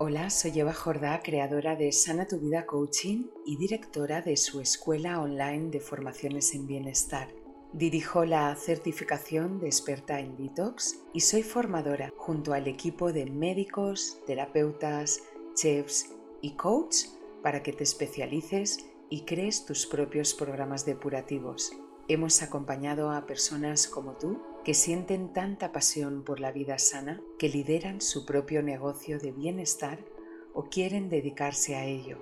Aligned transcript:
Hola, 0.00 0.30
soy 0.30 0.60
Eva 0.60 0.72
Jordá, 0.72 1.22
creadora 1.24 1.74
de 1.74 1.90
Sana 1.90 2.28
tu 2.28 2.38
Vida 2.38 2.66
Coaching 2.66 3.24
y 3.44 3.56
directora 3.56 4.22
de 4.22 4.36
su 4.36 4.60
escuela 4.60 5.20
online 5.20 5.70
de 5.70 5.80
formaciones 5.80 6.54
en 6.54 6.68
bienestar. 6.68 7.34
Dirijo 7.72 8.24
la 8.24 8.54
certificación 8.54 9.58
de 9.58 9.66
experta 9.66 10.20
en 10.20 10.36
detox 10.36 11.00
y 11.12 11.18
soy 11.18 11.42
formadora 11.42 12.12
junto 12.16 12.52
al 12.52 12.68
equipo 12.68 13.12
de 13.12 13.26
médicos, 13.26 14.20
terapeutas, 14.24 15.20
chefs 15.56 16.14
y 16.42 16.52
coach 16.52 17.06
para 17.42 17.64
que 17.64 17.72
te 17.72 17.82
especialices 17.82 18.86
y 19.10 19.22
crees 19.22 19.66
tus 19.66 19.84
propios 19.84 20.32
programas 20.32 20.86
depurativos. 20.86 21.72
Hemos 22.06 22.40
acompañado 22.40 23.10
a 23.10 23.26
personas 23.26 23.88
como 23.88 24.12
tú 24.12 24.40
que 24.64 24.74
sienten 24.74 25.32
tanta 25.32 25.72
pasión 25.72 26.22
por 26.24 26.40
la 26.40 26.52
vida 26.52 26.78
sana 26.78 27.22
que 27.38 27.48
lideran 27.48 28.00
su 28.00 28.26
propio 28.26 28.62
negocio 28.62 29.18
de 29.18 29.32
bienestar 29.32 30.04
o 30.52 30.64
quieren 30.64 31.08
dedicarse 31.08 31.76
a 31.76 31.84
ello. 31.84 32.18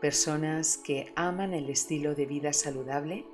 Personas 0.00 0.76
que 0.76 1.12
aman 1.16 1.54
el 1.54 1.70
estilo 1.70 2.14
de 2.14 2.26
vida 2.26 2.52
saludable, 2.52 3.24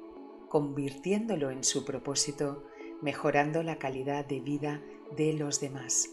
convirtiéndolo 0.48 1.51
en 1.51 1.64
su 1.64 1.84
propósito, 1.84 2.64
mejorando 3.02 3.62
la 3.62 3.78
calidad 3.78 4.25
de 4.25 4.41
vida 4.41 4.83
de 5.16 5.33
los 5.33 5.61
demás. 5.61 6.11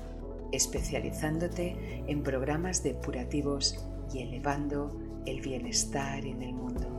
especializándote 0.52 2.04
en 2.06 2.22
programas 2.22 2.82
depurativos 2.82 3.82
y 4.12 4.20
elevando 4.20 5.00
el 5.24 5.40
bienestar 5.40 6.26
en 6.26 6.42
el 6.42 6.52
mundo. 6.52 6.91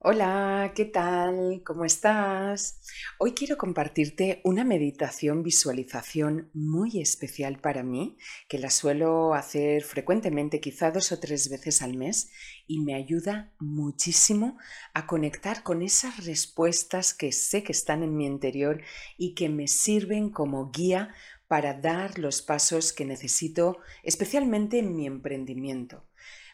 Hola, 0.00 0.74
¿qué 0.76 0.84
tal? 0.84 1.60
¿Cómo 1.66 1.84
estás? 1.84 2.80
Hoy 3.18 3.32
quiero 3.32 3.56
compartirte 3.56 4.40
una 4.44 4.62
meditación 4.62 5.42
visualización 5.42 6.50
muy 6.54 7.00
especial 7.00 7.58
para 7.58 7.82
mí, 7.82 8.16
que 8.48 8.60
la 8.60 8.70
suelo 8.70 9.34
hacer 9.34 9.82
frecuentemente, 9.82 10.60
quizá 10.60 10.92
dos 10.92 11.10
o 11.10 11.18
tres 11.18 11.50
veces 11.50 11.82
al 11.82 11.96
mes, 11.96 12.30
y 12.68 12.78
me 12.78 12.94
ayuda 12.94 13.52
muchísimo 13.58 14.56
a 14.94 15.08
conectar 15.08 15.64
con 15.64 15.82
esas 15.82 16.24
respuestas 16.24 17.12
que 17.12 17.32
sé 17.32 17.64
que 17.64 17.72
están 17.72 18.04
en 18.04 18.16
mi 18.16 18.24
interior 18.24 18.80
y 19.16 19.34
que 19.34 19.48
me 19.48 19.66
sirven 19.66 20.30
como 20.30 20.70
guía 20.70 21.12
para 21.48 21.74
dar 21.74 22.20
los 22.20 22.40
pasos 22.40 22.92
que 22.92 23.04
necesito, 23.04 23.78
especialmente 24.04 24.78
en 24.78 24.94
mi 24.94 25.08
emprendimiento 25.08 26.07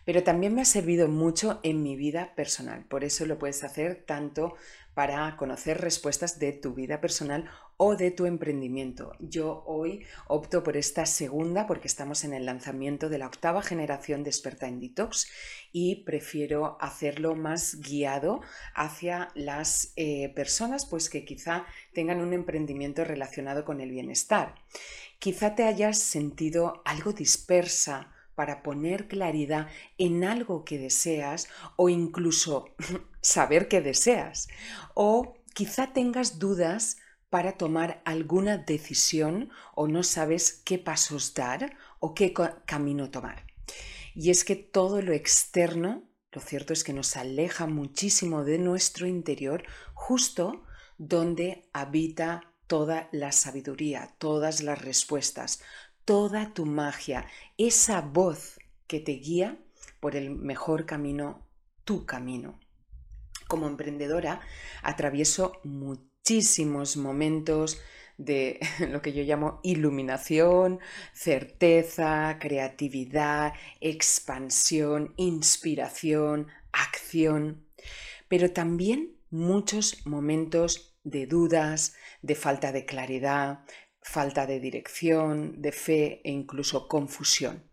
pero 0.04 0.22
también 0.22 0.54
me 0.54 0.62
ha 0.62 0.66
servido 0.66 1.08
mucho 1.08 1.60
en 1.62 1.82
mi 1.82 1.96
vida 1.96 2.34
personal. 2.34 2.84
Por 2.84 3.04
eso 3.04 3.26
lo 3.26 3.38
puedes 3.38 3.64
hacer 3.64 4.04
tanto 4.06 4.54
para 4.94 5.36
conocer 5.36 5.80
respuestas 5.80 6.38
de 6.38 6.52
tu 6.52 6.72
vida 6.72 7.00
personal 7.00 7.50
o 7.76 7.96
de 7.96 8.12
tu 8.12 8.26
emprendimiento. 8.26 9.12
Yo 9.18 9.64
hoy 9.66 10.04
opto 10.28 10.62
por 10.62 10.76
esta 10.76 11.06
segunda 11.06 11.66
porque 11.66 11.88
estamos 11.88 12.22
en 12.22 12.32
el 12.32 12.46
lanzamiento 12.46 13.08
de 13.08 13.18
la 13.18 13.26
octava 13.26 13.62
generación 13.62 14.22
de 14.22 14.30
experta 14.30 14.68
en 14.68 14.78
detox 14.78 15.28
y 15.72 16.04
prefiero 16.04 16.78
hacerlo 16.80 17.34
más 17.34 17.80
guiado 17.80 18.42
hacia 18.74 19.30
las 19.34 19.92
eh, 19.96 20.32
personas 20.36 20.86
pues 20.86 21.10
que 21.10 21.24
quizá 21.24 21.66
tengan 21.92 22.20
un 22.20 22.32
emprendimiento 22.32 23.04
relacionado 23.04 23.64
con 23.64 23.80
el 23.80 23.90
bienestar. 23.90 24.54
Quizá 25.18 25.56
te 25.56 25.64
hayas 25.64 25.98
sentido 25.98 26.82
algo 26.84 27.12
dispersa 27.12 28.13
para 28.34 28.62
poner 28.62 29.08
claridad 29.08 29.68
en 29.98 30.24
algo 30.24 30.64
que 30.64 30.78
deseas 30.78 31.48
o 31.76 31.88
incluso 31.88 32.74
saber 33.20 33.68
que 33.68 33.80
deseas. 33.80 34.48
O 34.94 35.36
quizá 35.54 35.92
tengas 35.92 36.38
dudas 36.38 36.98
para 37.30 37.52
tomar 37.52 38.00
alguna 38.04 38.58
decisión 38.58 39.50
o 39.74 39.88
no 39.88 40.02
sabes 40.02 40.62
qué 40.64 40.78
pasos 40.78 41.34
dar 41.34 41.76
o 41.98 42.14
qué 42.14 42.32
camino 42.64 43.10
tomar. 43.10 43.44
Y 44.14 44.30
es 44.30 44.44
que 44.44 44.54
todo 44.54 45.02
lo 45.02 45.12
externo, 45.12 46.04
lo 46.30 46.40
cierto 46.40 46.72
es 46.72 46.84
que 46.84 46.92
nos 46.92 47.16
aleja 47.16 47.66
muchísimo 47.66 48.44
de 48.44 48.58
nuestro 48.58 49.08
interior, 49.08 49.64
justo 49.94 50.64
donde 50.98 51.68
habita 51.72 52.54
toda 52.66 53.08
la 53.12 53.32
sabiduría, 53.32 54.14
todas 54.18 54.62
las 54.62 54.80
respuestas, 54.80 55.60
toda 56.04 56.52
tu 56.52 56.66
magia, 56.66 57.26
esa 57.58 58.00
voz 58.00 58.58
que 58.86 59.00
te 59.00 59.12
guía 59.12 59.58
por 60.00 60.16
el 60.16 60.30
mejor 60.30 60.86
camino, 60.86 61.46
tu 61.84 62.06
camino. 62.06 62.58
Como 63.48 63.66
emprendedora 63.66 64.40
atravieso 64.82 65.60
muchísimos 65.64 66.96
momentos 66.96 67.80
de 68.16 68.60
lo 68.90 69.02
que 69.02 69.12
yo 69.12 69.22
llamo 69.22 69.60
iluminación, 69.62 70.80
certeza, 71.12 72.38
creatividad, 72.38 73.54
expansión, 73.80 75.14
inspiración, 75.16 76.48
acción, 76.72 77.66
pero 78.28 78.52
también 78.52 79.16
muchos 79.30 80.06
momentos 80.06 80.94
de 81.04 81.26
dudas, 81.26 81.94
de 82.22 82.34
falta 82.34 82.72
de 82.72 82.86
claridad, 82.86 83.60
falta 84.04 84.46
de 84.46 84.60
dirección, 84.60 85.60
de 85.60 85.72
fe 85.72 86.20
e 86.22 86.30
incluso 86.30 86.86
confusión. 86.86 87.64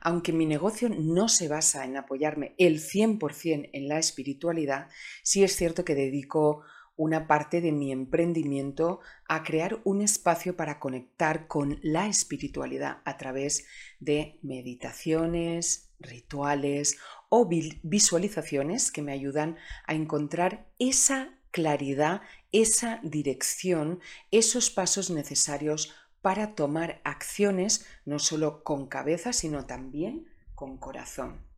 Aunque 0.00 0.32
mi 0.32 0.46
negocio 0.46 0.88
no 0.88 1.28
se 1.28 1.48
basa 1.48 1.84
en 1.84 1.96
apoyarme 1.96 2.54
el 2.56 2.80
100% 2.80 3.68
en 3.72 3.88
la 3.88 3.98
espiritualidad, 3.98 4.88
sí 5.22 5.42
es 5.44 5.54
cierto 5.54 5.84
que 5.84 5.94
dedico 5.94 6.62
una 6.96 7.26
parte 7.26 7.60
de 7.60 7.72
mi 7.72 7.92
emprendimiento 7.92 9.00
a 9.28 9.42
crear 9.42 9.80
un 9.84 10.00
espacio 10.00 10.56
para 10.56 10.78
conectar 10.78 11.48
con 11.48 11.78
la 11.82 12.06
espiritualidad 12.06 13.02
a 13.04 13.16
través 13.16 13.66
de 13.98 14.38
meditaciones, 14.42 15.92
rituales 15.98 16.98
o 17.28 17.48
visualizaciones 17.82 18.92
que 18.92 19.02
me 19.02 19.12
ayudan 19.12 19.56
a 19.86 19.94
encontrar 19.94 20.70
esa 20.78 21.39
claridad, 21.50 22.22
esa 22.52 23.00
dirección, 23.02 24.00
esos 24.30 24.70
pasos 24.70 25.10
necesarios 25.10 25.94
para 26.20 26.54
tomar 26.54 27.00
acciones 27.04 27.86
no 28.04 28.18
solo 28.18 28.62
con 28.62 28.86
cabeza, 28.86 29.32
sino 29.32 29.66
también 29.66 30.28
con 30.54 30.76
corazón. 30.76 31.48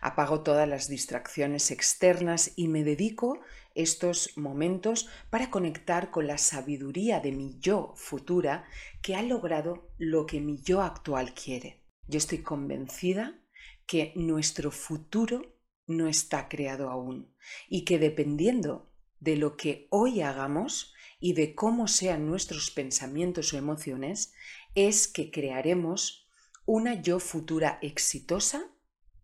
Apago 0.00 0.42
todas 0.42 0.68
las 0.68 0.88
distracciones 0.88 1.70
externas 1.70 2.52
y 2.56 2.68
me 2.68 2.82
dedico 2.82 3.40
estos 3.74 4.36
momentos 4.36 5.08
para 5.30 5.50
conectar 5.50 6.10
con 6.10 6.26
la 6.26 6.38
sabiduría 6.38 7.20
de 7.20 7.32
mi 7.32 7.58
yo 7.60 7.94
futura 7.96 8.64
que 9.00 9.14
ha 9.14 9.22
logrado 9.22 9.88
lo 9.98 10.26
que 10.26 10.40
mi 10.40 10.60
yo 10.60 10.82
actual 10.82 11.32
quiere. 11.32 11.84
Yo 12.08 12.18
estoy 12.18 12.38
convencida 12.38 13.38
que 13.86 14.12
nuestro 14.16 14.70
futuro 14.70 15.56
no 15.86 16.08
está 16.08 16.48
creado 16.48 16.90
aún 16.90 17.34
y 17.68 17.84
que 17.84 17.98
dependiendo 17.98 18.91
de 19.22 19.36
lo 19.36 19.56
que 19.56 19.86
hoy 19.90 20.20
hagamos 20.20 20.94
y 21.20 21.34
de 21.34 21.54
cómo 21.54 21.86
sean 21.86 22.26
nuestros 22.26 22.72
pensamientos 22.72 23.52
o 23.52 23.56
emociones, 23.56 24.34
es 24.74 25.06
que 25.06 25.30
crearemos 25.30 26.28
una 26.66 27.00
yo 27.00 27.20
futura 27.20 27.78
exitosa 27.82 28.66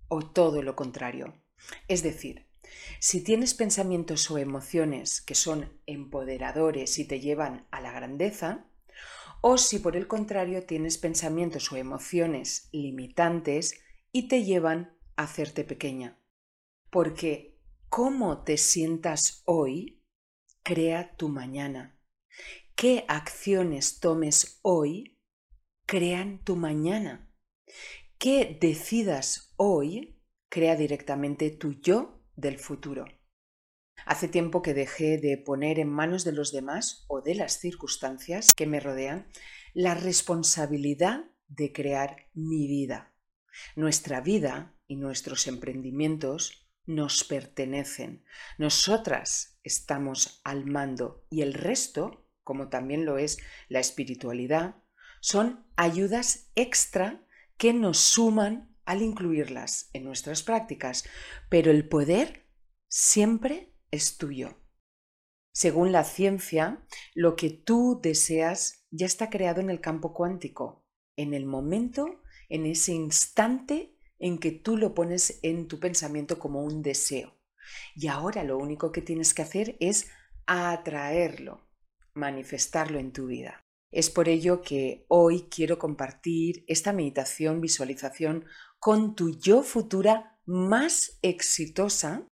o 0.07 0.21
todo 0.21 0.63
lo 0.63 0.77
contrario. 0.77 1.35
Es 1.89 2.05
decir, 2.05 2.47
si 3.01 3.25
tienes 3.25 3.55
pensamientos 3.55 4.31
o 4.31 4.39
emociones 4.39 5.21
que 5.21 5.35
son 5.35 5.69
empoderadores 5.87 6.97
y 7.01 7.05
te 7.05 7.19
llevan 7.19 7.67
a 7.73 7.81
la 7.81 7.91
grandeza, 7.91 8.67
o 9.41 9.59
si 9.59 9.81
por 9.81 9.97
el 9.97 10.07
contrario 10.07 10.65
tienes 10.65 10.97
pensamientos 10.97 11.73
o 11.73 11.77
emociones 11.77 12.69
limitantes 12.71 13.81
y 14.13 14.29
te 14.29 14.45
llevan 14.45 14.97
hacerte 15.17 15.65
pequeña, 15.65 16.21
porque 16.91 17.48
cómo 17.89 18.43
te 18.45 18.57
sientas 18.57 19.43
hoy 19.45 20.03
crea 20.63 21.17
tu 21.17 21.29
mañana. 21.29 21.99
¿Qué 22.75 23.05
acciones 23.09 24.01
tomes 24.01 24.61
hoy 24.63 25.19
crean 25.87 26.45
tu 26.45 26.57
mañana? 26.57 27.33
¿Qué 28.19 28.57
decidas 28.61 29.55
hoy 29.57 30.21
crea 30.49 30.77
directamente 30.77 31.51
tu 31.51 31.81
yo 31.81 32.23
del 32.37 32.59
futuro? 32.59 33.07
Hace 34.07 34.29
tiempo 34.29 34.63
que 34.63 34.75
dejé 34.75 35.19
de 35.19 35.39
poner 35.39 35.79
en 35.79 35.89
manos 35.89 36.25
de 36.25 36.33
los 36.33 36.53
demás 36.53 37.05
o 37.09 37.21
de 37.21 37.35
las 37.35 37.59
circunstancias 37.59 38.55
que 38.55 38.67
me 38.67 38.81
rodean 38.81 39.29
la 39.75 39.95
responsabilidad 39.95 41.25
de 41.49 41.73
crear 41.73 42.29
mi 42.33 42.69
vida. 42.69 43.15
Nuestra 43.75 44.21
vida 44.21 44.79
y 44.87 44.97
nuestros 44.97 45.47
emprendimientos 45.47 46.68
nos 46.89 47.23
pertenecen. 47.23 48.25
Nosotras 48.57 49.61
estamos 49.63 50.41
al 50.43 50.65
mando 50.65 51.27
y 51.31 51.43
el 51.43 51.53
resto, 51.53 52.27
como 52.43 52.71
también 52.71 53.05
lo 53.05 53.19
es 53.19 53.37
la 53.69 53.79
espiritualidad, 53.79 54.77
son 55.21 55.67
ayudas 55.77 56.51
extra 56.55 57.27
que 57.59 57.75
nos 57.75 57.99
suman 57.99 58.75
al 58.87 59.03
incluirlas 59.03 59.91
en 59.93 60.05
nuestras 60.05 60.43
prácticas, 60.43 61.05
pero 61.51 61.71
el 61.71 61.87
poder 61.87 62.49
siempre 62.89 63.75
es 63.91 64.17
tuyo. 64.17 64.57
Según 65.53 65.93
la 65.93 66.05
ciencia, 66.05 66.87
lo 67.15 67.37
que 67.37 67.51
tú 67.51 68.01
deseas 68.03 68.87
ya 68.91 69.05
está 69.05 69.29
creado 69.29 69.61
en 69.61 69.69
el 69.69 69.83
campo 69.83 70.15
cuántico, 70.15 70.87
en 71.17 71.35
el 71.35 71.45
momento, 71.45 72.23
en 72.49 72.65
ese 72.65 72.93
instante 72.93 73.98
en 74.19 74.39
que 74.39 74.51
tú 74.51 74.77
lo 74.77 74.95
pones 74.95 75.39
en 75.43 75.69
tu 75.69 75.79
pensamiento 75.79 76.39
como 76.39 76.63
un 76.63 76.83
deseo. 76.83 77.35
Y 77.95 78.09
ahora 78.09 78.45
lo 78.45 78.59
único 78.59 78.93
que 78.93 79.03
tienes 79.03 79.35
que 79.35 79.43
hacer 79.43 79.77
es 79.81 80.11
atraerlo, 80.47 81.67
manifestarlo 82.15 82.99
en 82.99 83.13
tu 83.13 83.27
vida. 83.27 83.61
Es 83.91 84.11
por 84.11 84.29
ello 84.29 84.61
que 84.61 85.07
hoy 85.09 85.49
quiero 85.51 85.79
compartir 85.79 86.65
esta 86.67 86.93
meditación, 86.93 87.61
visualización 87.61 88.45
con 88.79 89.15
tu 89.15 89.39
yo 89.39 89.63
futura 89.63 90.39
más 90.45 91.19
exitosa 91.23 92.27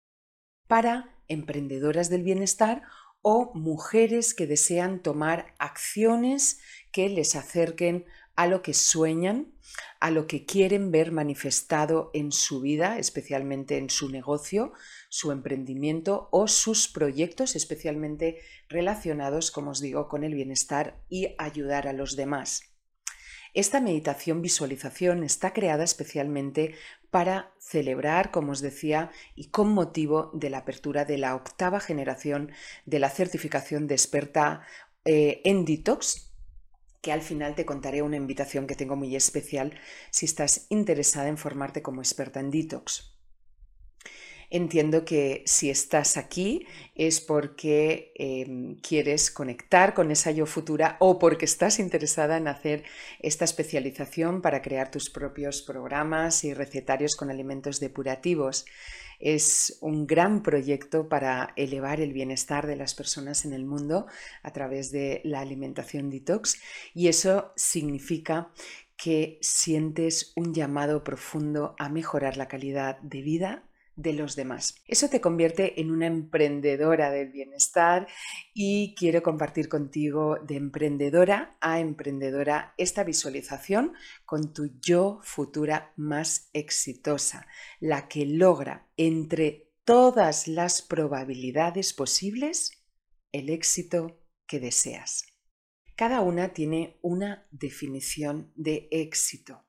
para 0.66 1.16
emprendedoras 1.28 2.10
del 2.10 2.22
bienestar 2.22 2.82
o 3.22 3.52
mujeres 3.54 4.34
que 4.34 4.46
desean 4.46 5.02
tomar 5.02 5.54
acciones 5.58 6.60
que 6.92 7.08
les 7.08 7.36
acerquen 7.36 8.04
a 8.36 8.46
lo 8.46 8.62
que 8.62 8.74
sueñan, 8.74 9.52
a 10.00 10.10
lo 10.10 10.26
que 10.26 10.44
quieren 10.44 10.90
ver 10.90 11.12
manifestado 11.12 12.10
en 12.14 12.32
su 12.32 12.60
vida, 12.60 12.98
especialmente 12.98 13.78
en 13.78 13.90
su 13.90 14.10
negocio, 14.10 14.72
su 15.08 15.32
emprendimiento 15.32 16.28
o 16.30 16.48
sus 16.48 16.88
proyectos, 16.88 17.56
especialmente 17.56 18.40
relacionados, 18.68 19.50
como 19.50 19.70
os 19.70 19.80
digo, 19.80 20.08
con 20.08 20.24
el 20.24 20.34
bienestar 20.34 21.00
y 21.08 21.34
ayudar 21.38 21.88
a 21.88 21.92
los 21.92 22.16
demás. 22.16 22.74
Esta 23.54 23.80
meditación 23.80 24.42
visualización 24.42 25.22
está 25.22 25.52
creada 25.52 25.84
especialmente 25.84 26.74
para 27.10 27.54
celebrar, 27.60 28.32
como 28.32 28.50
os 28.50 28.60
decía, 28.60 29.12
y 29.36 29.50
con 29.50 29.72
motivo 29.72 30.32
de 30.34 30.50
la 30.50 30.58
apertura 30.58 31.04
de 31.04 31.18
la 31.18 31.36
octava 31.36 31.78
generación 31.78 32.50
de 32.84 32.98
la 32.98 33.10
certificación 33.10 33.86
de 33.86 33.94
experta 33.94 34.62
eh, 35.04 35.40
en 35.44 35.64
detox 35.64 36.33
que 37.04 37.12
al 37.12 37.20
final 37.20 37.54
te 37.54 37.66
contaré 37.66 38.00
una 38.00 38.16
invitación 38.16 38.66
que 38.66 38.74
tengo 38.74 38.96
muy 38.96 39.14
especial 39.14 39.78
si 40.10 40.24
estás 40.24 40.64
interesada 40.70 41.28
en 41.28 41.36
formarte 41.36 41.82
como 41.82 42.00
experta 42.00 42.40
en 42.40 42.50
detox. 42.50 43.12
Entiendo 44.48 45.04
que 45.04 45.42
si 45.44 45.68
estás 45.68 46.16
aquí 46.16 46.66
es 46.94 47.20
porque 47.20 48.12
em, 48.14 48.76
quieres 48.76 49.30
conectar 49.30 49.92
con 49.92 50.10
esa 50.10 50.30
yo 50.30 50.46
futura 50.46 50.96
o 50.98 51.18
porque 51.18 51.44
estás 51.44 51.78
interesada 51.78 52.38
en 52.38 52.48
hacer 52.48 52.84
esta 53.20 53.44
especialización 53.44 54.40
para 54.40 54.62
crear 54.62 54.90
tus 54.90 55.10
propios 55.10 55.60
programas 55.60 56.42
y 56.44 56.54
recetarios 56.54 57.16
con 57.16 57.30
alimentos 57.30 57.80
depurativos. 57.80 58.64
Es 59.18 59.78
un 59.80 60.06
gran 60.06 60.42
proyecto 60.42 61.08
para 61.08 61.52
elevar 61.56 62.00
el 62.00 62.12
bienestar 62.12 62.66
de 62.66 62.76
las 62.76 62.94
personas 62.94 63.44
en 63.44 63.52
el 63.52 63.64
mundo 63.64 64.06
a 64.42 64.52
través 64.52 64.90
de 64.92 65.20
la 65.24 65.40
alimentación 65.40 66.10
detox 66.10 66.60
y 66.94 67.08
eso 67.08 67.52
significa 67.56 68.50
que 68.96 69.38
sientes 69.40 70.32
un 70.36 70.54
llamado 70.54 71.04
profundo 71.04 71.74
a 71.78 71.88
mejorar 71.88 72.36
la 72.36 72.48
calidad 72.48 72.98
de 73.00 73.22
vida 73.22 73.64
de 73.96 74.12
los 74.12 74.36
demás. 74.36 74.76
Eso 74.86 75.08
te 75.08 75.20
convierte 75.20 75.80
en 75.80 75.90
una 75.90 76.06
emprendedora 76.06 77.10
del 77.10 77.30
bienestar 77.30 78.06
y 78.52 78.94
quiero 78.96 79.22
compartir 79.22 79.68
contigo 79.68 80.36
de 80.42 80.56
emprendedora 80.56 81.56
a 81.60 81.80
emprendedora 81.80 82.74
esta 82.76 83.04
visualización 83.04 83.92
con 84.24 84.52
tu 84.52 84.78
yo 84.80 85.20
futura 85.22 85.92
más 85.96 86.50
exitosa, 86.52 87.46
la 87.80 88.08
que 88.08 88.26
logra 88.26 88.88
entre 88.96 89.72
todas 89.84 90.48
las 90.48 90.82
probabilidades 90.82 91.92
posibles 91.92 92.84
el 93.32 93.50
éxito 93.50 94.20
que 94.46 94.60
deseas. 94.60 95.26
Cada 95.96 96.22
una 96.22 96.52
tiene 96.52 96.98
una 97.02 97.46
definición 97.50 98.52
de 98.56 98.88
éxito. 98.90 99.64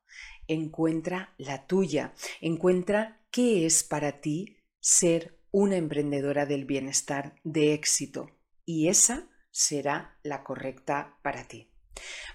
Encuentra 0.47 1.33
la 1.37 1.67
tuya, 1.67 2.13
encuentra 2.41 3.24
qué 3.35 3.65
es 3.65 3.83
para 3.83 4.21
ti 4.21 4.55
ser 4.79 5.37
una 5.51 5.75
emprendedora 5.75 6.45
del 6.45 6.63
bienestar 6.63 7.35
de 7.43 7.73
éxito 7.73 8.31
y 8.63 8.87
esa 8.87 9.27
será 9.51 10.17
la 10.23 10.41
correcta 10.41 11.19
para 11.21 11.45
ti. 11.45 11.69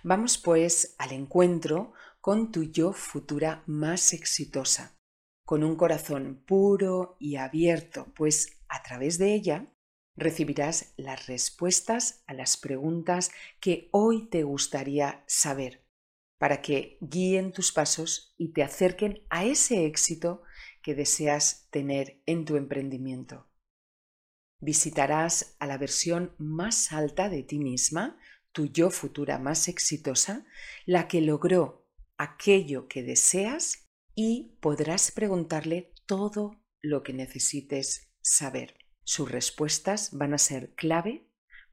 Vamos 0.03 0.37
pues 0.37 0.97
al 0.99 1.13
encuentro 1.13 1.95
con 2.21 2.53
tu 2.53 2.65
yo 2.65 2.93
futura 2.93 3.65
más 3.67 4.13
exitosa, 4.13 5.01
con 5.47 5.65
un 5.65 5.75
corazón 5.75 6.45
puro 6.47 7.17
y 7.19 7.37
abierto, 7.37 8.13
pues 8.15 8.61
a 8.69 8.83
través 8.83 9.17
de 9.17 9.33
ella 9.33 9.73
recibirás 10.17 10.93
las 10.99 11.29
respuestas 11.29 12.25
a 12.27 12.35
las 12.35 12.59
preguntas 12.59 13.31
que 13.59 13.89
hoy 13.93 14.29
te 14.29 14.43
gustaría 14.43 15.25
saber, 15.27 15.83
para 16.37 16.61
que 16.61 16.99
guíen 17.01 17.53
tus 17.53 17.73
pasos 17.73 18.35
y 18.37 18.53
te 18.53 18.63
acerquen 18.63 19.25
a 19.31 19.47
ese 19.47 19.87
éxito 19.87 20.43
que 20.83 20.95
deseas 20.95 21.69
tener 21.71 22.23
en 22.27 22.45
tu 22.45 22.57
emprendimiento. 22.57 23.49
Visitarás 24.61 25.57
a 25.59 25.67
la 25.67 25.79
versión 25.79 26.35
más 26.39 26.93
alta 26.93 27.29
de 27.29 27.43
ti 27.43 27.59
misma, 27.59 28.19
tu 28.53 28.67
yo 28.67 28.91
futura 28.91 29.39
más 29.39 29.69
exitosa, 29.69 30.45
la 30.85 31.09
que 31.09 31.21
logró 31.21 31.89
aquello 32.19 32.87
que 32.89 33.03
deseas 33.03 33.89
y 34.15 34.59
podrás 34.61 35.13
preguntarle 35.13 35.95
todo 36.05 36.61
lo 36.83 37.03
que 37.03 37.15
necesites 37.15 38.13
saber. 38.21 38.77
Sus 39.05 39.31
respuestas 39.31 40.11
van 40.13 40.35
a 40.35 40.39
ser 40.39 40.75
clave 40.75 41.27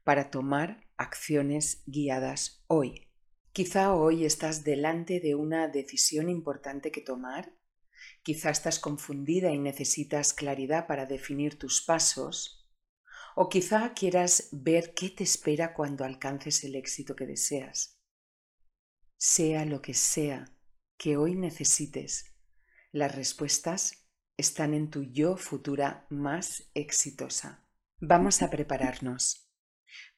para 0.04 0.30
tomar 0.30 0.88
acciones 0.96 1.82
guiadas 1.86 2.64
hoy. 2.66 3.08
Quizá 3.52 3.94
hoy 3.94 4.24
estás 4.24 4.64
delante 4.64 5.20
de 5.20 5.34
una 5.34 5.68
decisión 5.68 6.30
importante 6.30 6.90
que 6.90 7.00
tomar 7.00 7.57
Quizá 8.22 8.50
estás 8.50 8.78
confundida 8.78 9.50
y 9.50 9.58
necesitas 9.58 10.32
claridad 10.32 10.86
para 10.86 11.06
definir 11.06 11.58
tus 11.58 11.82
pasos. 11.82 12.68
O 13.34 13.48
quizá 13.48 13.94
quieras 13.94 14.48
ver 14.52 14.94
qué 14.94 15.10
te 15.10 15.24
espera 15.24 15.74
cuando 15.74 16.04
alcances 16.04 16.64
el 16.64 16.74
éxito 16.74 17.14
que 17.14 17.26
deseas. 17.26 18.00
Sea 19.16 19.64
lo 19.64 19.80
que 19.82 19.94
sea 19.94 20.52
que 20.96 21.16
hoy 21.16 21.34
necesites, 21.36 22.34
las 22.92 23.14
respuestas 23.14 24.08
están 24.36 24.74
en 24.74 24.90
tu 24.90 25.02
yo 25.02 25.36
futura 25.36 26.06
más 26.10 26.70
exitosa. 26.74 27.64
Vamos 28.00 28.42
a 28.42 28.50
prepararnos. 28.50 29.47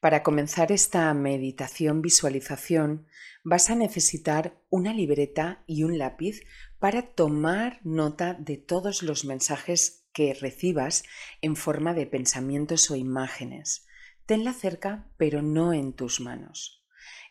Para 0.01 0.23
comenzar 0.23 0.73
esta 0.73 1.13
meditación 1.15 2.03
visualización 2.03 3.07
vas 3.45 3.71
a 3.71 3.75
necesitar 3.75 4.61
una 4.69 4.93
libreta 4.95 5.63
y 5.67 5.85
un 5.85 5.99
lápiz 5.99 6.41
para 6.79 7.03
tomar 7.03 7.81
nota 7.85 8.35
de 8.35 8.57
todos 8.57 9.03
los 9.03 9.25
mensajes 9.25 10.07
que 10.13 10.35
recibas 10.35 11.05
en 11.41 11.57
forma 11.57 11.95
de 11.95 12.07
pensamientos 12.07 12.91
o 12.91 12.97
imágenes. 12.97 13.87
Tenla 14.27 14.53
cerca, 14.53 15.11
pero 15.17 15.43
no 15.43 15.73
en 15.73 15.93
tus 15.93 16.21
manos. 16.21 16.85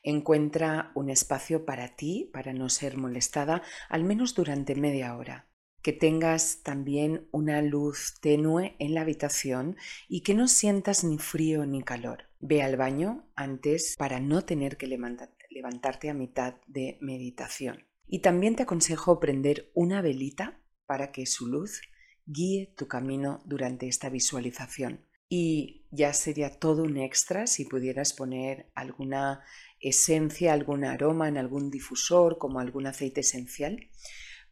Encuentra 0.04 0.92
un 0.96 1.10
espacio 1.10 1.66
para 1.66 1.96
ti, 1.96 2.30
para 2.34 2.54
no 2.54 2.70
ser 2.70 2.98
molestada, 2.98 3.62
al 3.90 4.04
menos 4.04 4.34
durante 4.34 4.76
media 4.76 5.16
hora 5.18 5.49
que 5.82 5.94
tengas 5.94 6.62
también 6.64 7.28
una 7.32 7.62
luz 7.62 8.16
tenue 8.22 8.76
en 8.80 8.94
la 8.94 9.02
habitación 9.02 9.78
y 10.08 10.22
que 10.22 10.34
no 10.34 10.48
sientas 10.48 11.04
ni 11.04 11.18
frío 11.18 11.66
ni 11.66 11.84
calor. 11.84 12.26
Ve 12.40 12.62
al 12.62 12.78
baño 12.78 13.30
antes 13.36 13.96
para 13.98 14.20
no 14.20 14.44
tener 14.44 14.78
que 14.78 14.88
levantarte 14.88 16.10
a 16.10 16.14
mitad 16.14 16.56
de 16.68 16.98
meditación. 17.02 17.86
Y 18.08 18.20
también 18.20 18.56
te 18.56 18.64
aconsejo 18.64 19.20
prender 19.20 19.72
una 19.74 20.02
velita 20.02 20.60
para 20.86 21.12
que 21.12 21.26
su 21.26 21.48
luz 21.48 21.82
guíe 22.26 22.74
tu 22.76 22.88
camino 22.88 23.42
durante 23.46 23.88
esta 23.88 24.10
visualización. 24.10 25.06
Y 25.30 25.86
ya 25.92 26.14
sería 26.14 26.50
todo 26.50 26.84
un 26.84 26.98
extra 26.98 27.46
si 27.46 27.66
pudieras 27.66 28.14
poner 28.14 28.72
alguna 28.74 29.44
esencia, 29.80 30.54
algún 30.54 30.86
aroma 30.86 31.28
en 31.28 31.38
algún 31.38 31.70
difusor, 31.70 32.40
como 32.40 32.60
algún 32.60 32.88
aceite 32.88 33.22
esencial, 33.22 33.90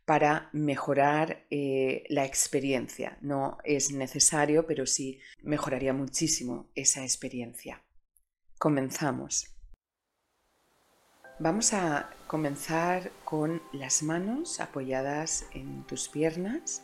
para 0.07 0.49
mejorar 0.53 1.45
eh, 1.51 2.05
la 2.07 2.23
experiencia. 2.23 3.17
No 3.19 3.57
es 3.65 3.91
necesario, 3.91 4.65
pero 4.65 4.85
sí 4.85 5.19
mejoraría 5.43 5.91
muchísimo 5.91 6.69
esa 6.75 7.03
experiencia. 7.03 7.83
Comenzamos. 8.57 9.53
Vamos 11.39 11.73
a 11.73 12.09
comenzar 12.25 13.11
con 13.25 13.61
las 13.73 14.01
manos 14.01 14.61
apoyadas 14.61 15.45
en 15.53 15.85
tus 15.85 16.07
piernas, 16.07 16.83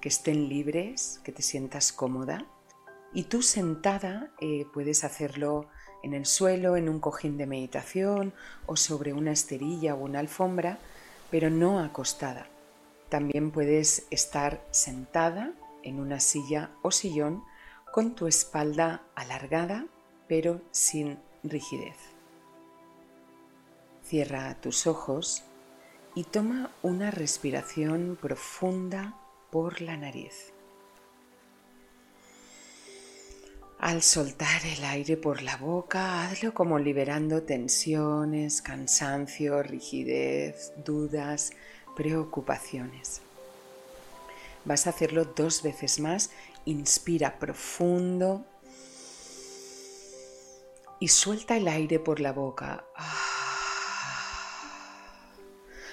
que 0.00 0.08
estén 0.08 0.48
libres, 0.48 1.20
que 1.24 1.32
te 1.32 1.42
sientas 1.42 1.90
cómoda. 1.90 2.46
Y 3.12 3.24
tú 3.24 3.42
sentada 3.42 4.32
eh, 4.40 4.64
puedes 4.72 5.02
hacerlo 5.02 5.68
en 6.04 6.14
el 6.14 6.24
suelo, 6.24 6.76
en 6.76 6.88
un 6.88 7.00
cojín 7.00 7.36
de 7.36 7.46
meditación 7.46 8.32
o 8.66 8.76
sobre 8.76 9.12
una 9.12 9.32
esterilla 9.32 9.96
o 9.96 10.04
una 10.04 10.20
alfombra, 10.20 10.78
pero 11.32 11.50
no 11.50 11.80
acostada. 11.80 12.46
También 13.10 13.50
puedes 13.50 14.06
estar 14.10 14.66
sentada 14.70 15.52
en 15.82 15.98
una 15.98 16.20
silla 16.20 16.70
o 16.82 16.90
sillón 16.90 17.44
con 17.92 18.14
tu 18.14 18.26
espalda 18.26 19.02
alargada 19.14 19.86
pero 20.28 20.60
sin 20.70 21.18
rigidez. 21.42 21.96
Cierra 24.04 24.60
tus 24.60 24.86
ojos 24.86 25.42
y 26.14 26.22
toma 26.22 26.70
una 26.82 27.10
respiración 27.10 28.16
profunda 28.20 29.16
por 29.50 29.80
la 29.80 29.96
nariz. 29.96 30.52
Al 33.80 34.02
soltar 34.02 34.64
el 34.66 34.84
aire 34.84 35.16
por 35.16 35.42
la 35.42 35.56
boca, 35.56 36.22
hazlo 36.22 36.52
como 36.52 36.78
liberando 36.78 37.42
tensiones, 37.42 38.60
cansancio, 38.60 39.62
rigidez, 39.62 40.74
dudas, 40.84 41.52
preocupaciones. 41.96 43.22
Vas 44.64 44.86
a 44.86 44.90
hacerlo 44.90 45.24
dos 45.24 45.62
veces 45.62 46.00
más. 46.00 46.30
Inspira 46.64 47.38
profundo 47.38 48.44
y 50.98 51.08
suelta 51.08 51.56
el 51.56 51.68
aire 51.68 51.98
por 51.98 52.20
la 52.20 52.32
boca. 52.32 52.84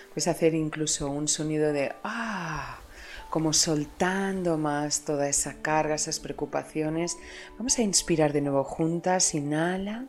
Puedes 0.10 0.28
hacer 0.28 0.54
incluso 0.54 1.10
un 1.10 1.28
sonido 1.28 1.72
de 1.72 1.96
ah 2.04 2.80
como 3.30 3.54
soltando 3.54 4.58
más 4.58 5.02
toda 5.02 5.28
esa 5.28 5.62
carga, 5.62 5.96
esas 5.96 6.20
preocupaciones. 6.20 7.18
Vamos 7.58 7.78
a 7.78 7.82
inspirar 7.82 8.34
de 8.34 8.42
nuevo 8.42 8.64
juntas, 8.64 9.34
inhala. 9.36 10.08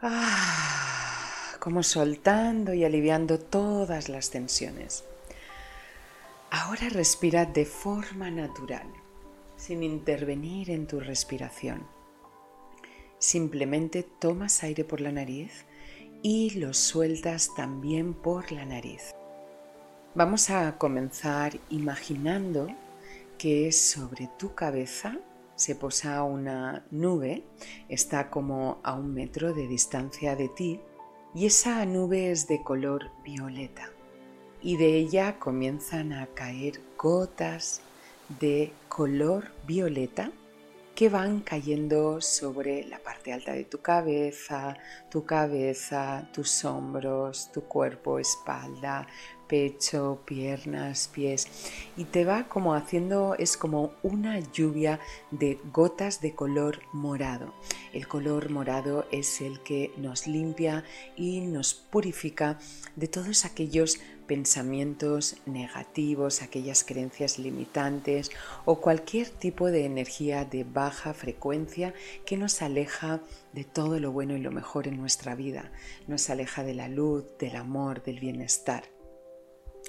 Ah, 0.00 0.81
como 1.62 1.84
soltando 1.84 2.74
y 2.74 2.82
aliviando 2.82 3.38
todas 3.38 4.08
las 4.08 4.30
tensiones. 4.30 5.04
Ahora 6.50 6.88
respira 6.88 7.44
de 7.46 7.64
forma 7.64 8.32
natural, 8.32 8.88
sin 9.56 9.84
intervenir 9.84 10.70
en 10.70 10.88
tu 10.88 10.98
respiración. 10.98 11.86
Simplemente 13.20 14.02
tomas 14.02 14.64
aire 14.64 14.82
por 14.82 15.00
la 15.00 15.12
nariz 15.12 15.64
y 16.20 16.50
lo 16.58 16.74
sueltas 16.74 17.54
también 17.54 18.12
por 18.12 18.50
la 18.50 18.64
nariz. 18.64 19.14
Vamos 20.16 20.50
a 20.50 20.78
comenzar 20.78 21.60
imaginando 21.70 22.66
que 23.38 23.70
sobre 23.70 24.28
tu 24.36 24.56
cabeza 24.56 25.16
se 25.54 25.76
posa 25.76 26.24
una 26.24 26.84
nube, 26.90 27.44
está 27.88 28.30
como 28.30 28.80
a 28.82 28.94
un 28.94 29.14
metro 29.14 29.54
de 29.54 29.68
distancia 29.68 30.34
de 30.34 30.48
ti 30.48 30.80
y 31.34 31.46
esa 31.46 31.84
nube 31.86 32.30
es 32.30 32.46
de 32.46 32.62
color 32.62 33.10
violeta 33.24 33.90
y 34.62 34.76
de 34.76 34.96
ella 34.96 35.38
comienzan 35.38 36.12
a 36.12 36.26
caer 36.26 36.80
gotas 36.96 37.80
de 38.40 38.72
color 38.88 39.50
violeta 39.66 40.30
que 40.94 41.08
van 41.08 41.40
cayendo 41.40 42.20
sobre 42.20 42.84
la 42.84 42.98
parte 42.98 43.32
alta 43.32 43.52
de 43.52 43.64
tu 43.64 43.80
cabeza, 43.80 44.76
tu 45.10 45.24
cabeza, 45.24 46.28
tus 46.32 46.64
hombros, 46.64 47.50
tu 47.50 47.62
cuerpo, 47.62 48.18
espalda, 48.18 49.06
pecho, 49.52 50.22
piernas, 50.24 51.10
pies 51.12 51.46
y 51.94 52.04
te 52.04 52.24
va 52.24 52.48
como 52.48 52.74
haciendo, 52.74 53.34
es 53.38 53.58
como 53.58 53.92
una 54.02 54.40
lluvia 54.40 54.98
de 55.30 55.58
gotas 55.74 56.22
de 56.22 56.34
color 56.34 56.80
morado. 56.94 57.52
El 57.92 58.08
color 58.08 58.48
morado 58.48 59.06
es 59.12 59.42
el 59.42 59.60
que 59.60 59.92
nos 59.98 60.26
limpia 60.26 60.84
y 61.16 61.42
nos 61.42 61.74
purifica 61.74 62.58
de 62.96 63.08
todos 63.08 63.44
aquellos 63.44 63.98
pensamientos 64.26 65.36
negativos, 65.44 66.40
aquellas 66.40 66.82
creencias 66.82 67.38
limitantes 67.38 68.30
o 68.64 68.80
cualquier 68.80 69.28
tipo 69.28 69.70
de 69.70 69.84
energía 69.84 70.46
de 70.46 70.64
baja 70.64 71.12
frecuencia 71.12 71.92
que 72.24 72.38
nos 72.38 72.62
aleja 72.62 73.20
de 73.52 73.64
todo 73.64 74.00
lo 74.00 74.12
bueno 74.12 74.34
y 74.34 74.40
lo 74.40 74.50
mejor 74.50 74.88
en 74.88 74.96
nuestra 74.96 75.34
vida, 75.34 75.70
nos 76.06 76.30
aleja 76.30 76.64
de 76.64 76.72
la 76.72 76.88
luz, 76.88 77.26
del 77.38 77.56
amor, 77.56 78.02
del 78.02 78.18
bienestar. 78.18 78.84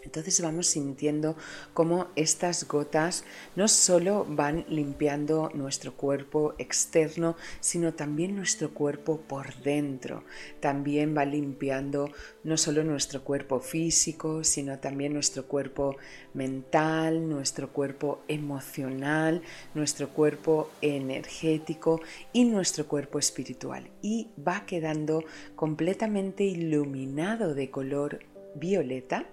Entonces 0.02 0.42
vamos 0.42 0.68
sintiendo 0.68 1.38
cómo 1.74 2.08
estas 2.16 2.68
gotas 2.68 3.24
no 3.56 3.68
solo 3.68 4.26
van 4.28 4.66
limpiando 4.68 5.50
nuestro 5.54 5.96
cuerpo 5.96 6.56
externo, 6.58 7.38
sino 7.60 7.94
también 7.94 8.36
nuestro 8.36 8.74
cuerpo 8.74 9.22
por 9.22 9.56
dentro. 9.62 10.24
También 10.60 11.16
va 11.16 11.26
limpiando 11.26 12.10
no 12.44 12.58
solo 12.58 12.84
nuestro 12.84 13.24
cuerpo 13.24 13.60
físico, 13.60 14.44
sino 14.44 14.80
también 14.80 15.14
nuestro 15.14 15.46
cuerpo 15.48 15.96
mental, 16.34 17.30
nuestro 17.30 17.72
cuerpo 17.72 18.24
emocional, 18.28 19.42
nuestro 19.74 20.10
cuerpo 20.10 20.70
energético 20.82 22.02
y 22.34 22.46
nuestro 22.46 22.88
cuerpo 22.88 23.20
espiritual. 23.20 23.90
Y 24.02 24.32
va 24.46 24.66
quedando 24.66 25.24
completamente 25.56 26.44
iluminado 26.44 27.54
de 27.54 27.70
color 27.70 28.20
violeta 28.56 29.28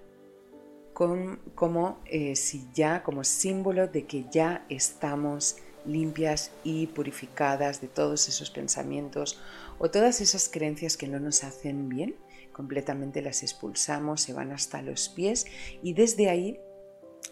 como 1.55 1.99
eh, 2.07 2.37
si 2.37 2.69
ya 2.75 3.03
como 3.03 3.25
símbolo 3.25 3.87
de 3.87 4.05
que 4.05 4.27
ya 4.31 4.67
estamos 4.69 5.57
limpias 5.87 6.53
y 6.63 6.89
purificadas 6.89 7.81
de 7.81 7.89
todos 7.89 8.29
esos 8.29 8.51
pensamientos 8.51 9.41
o 9.79 9.91
todas 9.91 10.21
esas 10.21 10.51
creencias 10.51 10.99
que 10.99 11.09
no 11.09 11.19
nos 11.19 11.43
hacen 11.43 11.89
bien, 11.89 12.17
completamente 12.53 13.23
las 13.23 13.43
expulsamos, 13.43 14.21
se 14.21 14.35
van 14.35 14.53
hasta 14.53 14.83
los 14.83 15.09
pies 15.09 15.47
y 15.83 15.95
desde 15.95 16.29
ahí 16.29 16.61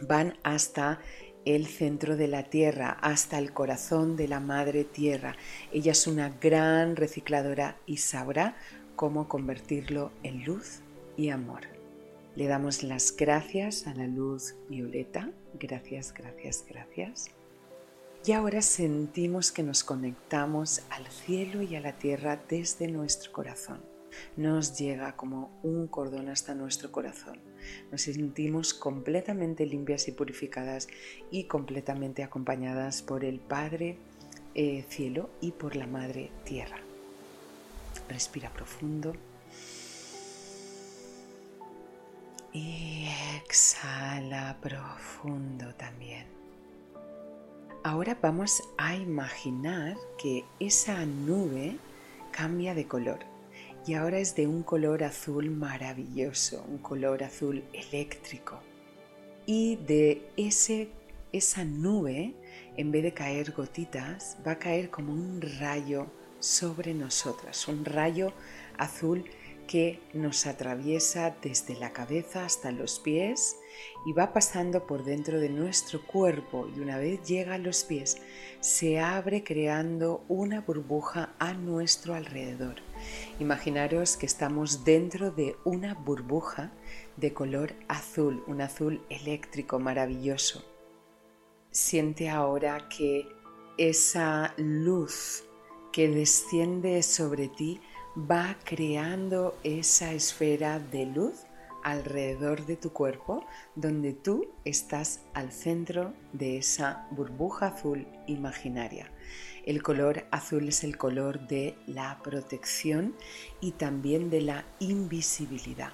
van 0.00 0.38
hasta 0.44 1.00
el 1.44 1.66
centro 1.66 2.16
de 2.16 2.28
la 2.28 2.44
tierra, 2.44 2.98
hasta 3.02 3.38
el 3.38 3.52
corazón 3.52 4.16
de 4.16 4.28
la 4.28 4.40
madre 4.40 4.84
tierra. 4.84 5.36
Ella 5.72 5.92
es 5.92 6.06
una 6.06 6.30
gran 6.30 6.96
recicladora 6.96 7.76
y 7.86 7.98
sabrá 7.98 8.56
cómo 8.96 9.28
convertirlo 9.28 10.10
en 10.22 10.44
luz 10.44 10.80
y 11.16 11.28
amor. 11.30 11.77
Le 12.38 12.46
damos 12.46 12.84
las 12.84 13.16
gracias 13.16 13.88
a 13.88 13.94
la 13.94 14.06
luz 14.06 14.54
violeta. 14.68 15.32
Gracias, 15.58 16.14
gracias, 16.14 16.64
gracias. 16.68 17.30
Y 18.24 18.30
ahora 18.30 18.62
sentimos 18.62 19.50
que 19.50 19.64
nos 19.64 19.82
conectamos 19.82 20.82
al 20.90 21.04
cielo 21.08 21.62
y 21.62 21.74
a 21.74 21.80
la 21.80 21.98
tierra 21.98 22.40
desde 22.48 22.86
nuestro 22.86 23.32
corazón. 23.32 23.80
Nos 24.36 24.78
llega 24.78 25.16
como 25.16 25.58
un 25.64 25.88
cordón 25.88 26.28
hasta 26.28 26.54
nuestro 26.54 26.92
corazón. 26.92 27.40
Nos 27.90 28.02
sentimos 28.02 28.72
completamente 28.72 29.66
limpias 29.66 30.06
y 30.06 30.12
purificadas 30.12 30.86
y 31.32 31.48
completamente 31.48 32.22
acompañadas 32.22 33.02
por 33.02 33.24
el 33.24 33.40
Padre 33.40 33.98
eh, 34.54 34.84
Cielo 34.88 35.28
y 35.40 35.50
por 35.50 35.74
la 35.74 35.88
Madre 35.88 36.30
Tierra. 36.44 36.78
Respira 38.08 38.52
profundo. 38.52 39.14
Y 42.52 43.08
exhala 43.36 44.56
profundo 44.60 45.74
también. 45.74 46.26
Ahora 47.84 48.18
vamos 48.20 48.62
a 48.76 48.96
imaginar 48.96 49.96
que 50.18 50.44
esa 50.58 51.04
nube 51.06 51.76
cambia 52.32 52.74
de 52.74 52.86
color 52.86 53.20
y 53.86 53.94
ahora 53.94 54.18
es 54.18 54.34
de 54.34 54.46
un 54.46 54.62
color 54.62 55.02
azul 55.04 55.50
maravilloso, 55.50 56.64
un 56.68 56.78
color 56.78 57.22
azul 57.22 57.64
eléctrico. 57.72 58.60
Y 59.46 59.76
de 59.76 60.28
ese, 60.36 60.90
esa 61.32 61.64
nube, 61.64 62.34
en 62.76 62.92
vez 62.92 63.02
de 63.02 63.14
caer 63.14 63.52
gotitas, 63.52 64.36
va 64.46 64.52
a 64.52 64.58
caer 64.58 64.90
como 64.90 65.12
un 65.12 65.40
rayo 65.58 66.06
sobre 66.38 66.92
nosotras, 66.92 67.66
un 67.66 67.84
rayo 67.84 68.32
azul 68.76 69.24
que 69.68 70.00
nos 70.12 70.46
atraviesa 70.46 71.36
desde 71.40 71.76
la 71.76 71.92
cabeza 71.92 72.44
hasta 72.44 72.72
los 72.72 72.98
pies 72.98 73.56
y 74.06 74.12
va 74.12 74.32
pasando 74.32 74.86
por 74.86 75.04
dentro 75.04 75.38
de 75.38 75.48
nuestro 75.48 76.04
cuerpo 76.04 76.68
y 76.74 76.80
una 76.80 76.98
vez 76.98 77.22
llega 77.22 77.54
a 77.54 77.58
los 77.58 77.84
pies 77.84 78.20
se 78.60 78.98
abre 78.98 79.44
creando 79.44 80.24
una 80.28 80.62
burbuja 80.62 81.34
a 81.38 81.52
nuestro 81.52 82.14
alrededor. 82.14 82.76
Imaginaros 83.38 84.16
que 84.16 84.26
estamos 84.26 84.84
dentro 84.84 85.30
de 85.30 85.56
una 85.64 85.94
burbuja 85.94 86.72
de 87.16 87.32
color 87.32 87.74
azul, 87.86 88.42
un 88.46 88.60
azul 88.60 89.00
eléctrico 89.10 89.78
maravilloso. 89.78 90.64
Siente 91.70 92.28
ahora 92.28 92.88
que 92.88 93.28
esa 93.76 94.54
luz 94.56 95.44
que 95.92 96.08
desciende 96.08 97.02
sobre 97.02 97.48
ti 97.48 97.80
va 98.18 98.56
creando 98.64 99.56
esa 99.62 100.12
esfera 100.12 100.80
de 100.80 101.06
luz 101.06 101.44
alrededor 101.84 102.66
de 102.66 102.76
tu 102.76 102.92
cuerpo 102.92 103.44
donde 103.76 104.12
tú 104.12 104.48
estás 104.64 105.20
al 105.34 105.52
centro 105.52 106.12
de 106.32 106.58
esa 106.58 107.06
burbuja 107.12 107.68
azul 107.68 108.08
imaginaria. 108.26 109.10
El 109.64 109.82
color 109.82 110.26
azul 110.32 110.68
es 110.68 110.82
el 110.82 110.96
color 110.96 111.46
de 111.46 111.76
la 111.86 112.18
protección 112.24 113.14
y 113.60 113.72
también 113.72 114.30
de 114.30 114.40
la 114.40 114.64
invisibilidad 114.80 115.92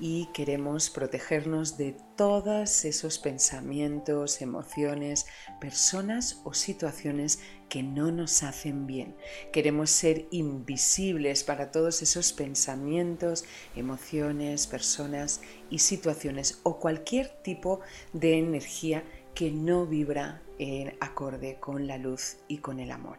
y 0.00 0.26
queremos 0.32 0.88
protegernos 0.88 1.76
de 1.76 1.94
todos 2.16 2.86
esos 2.86 3.18
pensamientos, 3.18 4.40
emociones, 4.40 5.26
personas 5.60 6.40
o 6.44 6.54
situaciones 6.54 7.40
que 7.68 7.82
no 7.82 8.10
nos 8.10 8.42
hacen 8.42 8.86
bien. 8.86 9.14
Queremos 9.52 9.90
ser 9.90 10.26
invisibles 10.30 11.44
para 11.44 11.70
todos 11.70 12.00
esos 12.00 12.32
pensamientos, 12.32 13.44
emociones, 13.76 14.66
personas 14.66 15.42
y 15.68 15.80
situaciones 15.80 16.60
o 16.62 16.80
cualquier 16.80 17.28
tipo 17.42 17.80
de 18.14 18.38
energía 18.38 19.04
que 19.34 19.50
no 19.50 19.86
vibra 19.86 20.42
en 20.58 20.96
acorde 21.00 21.58
con 21.60 21.86
la 21.86 21.98
luz 21.98 22.38
y 22.48 22.58
con 22.58 22.80
el 22.80 22.90
amor. 22.90 23.18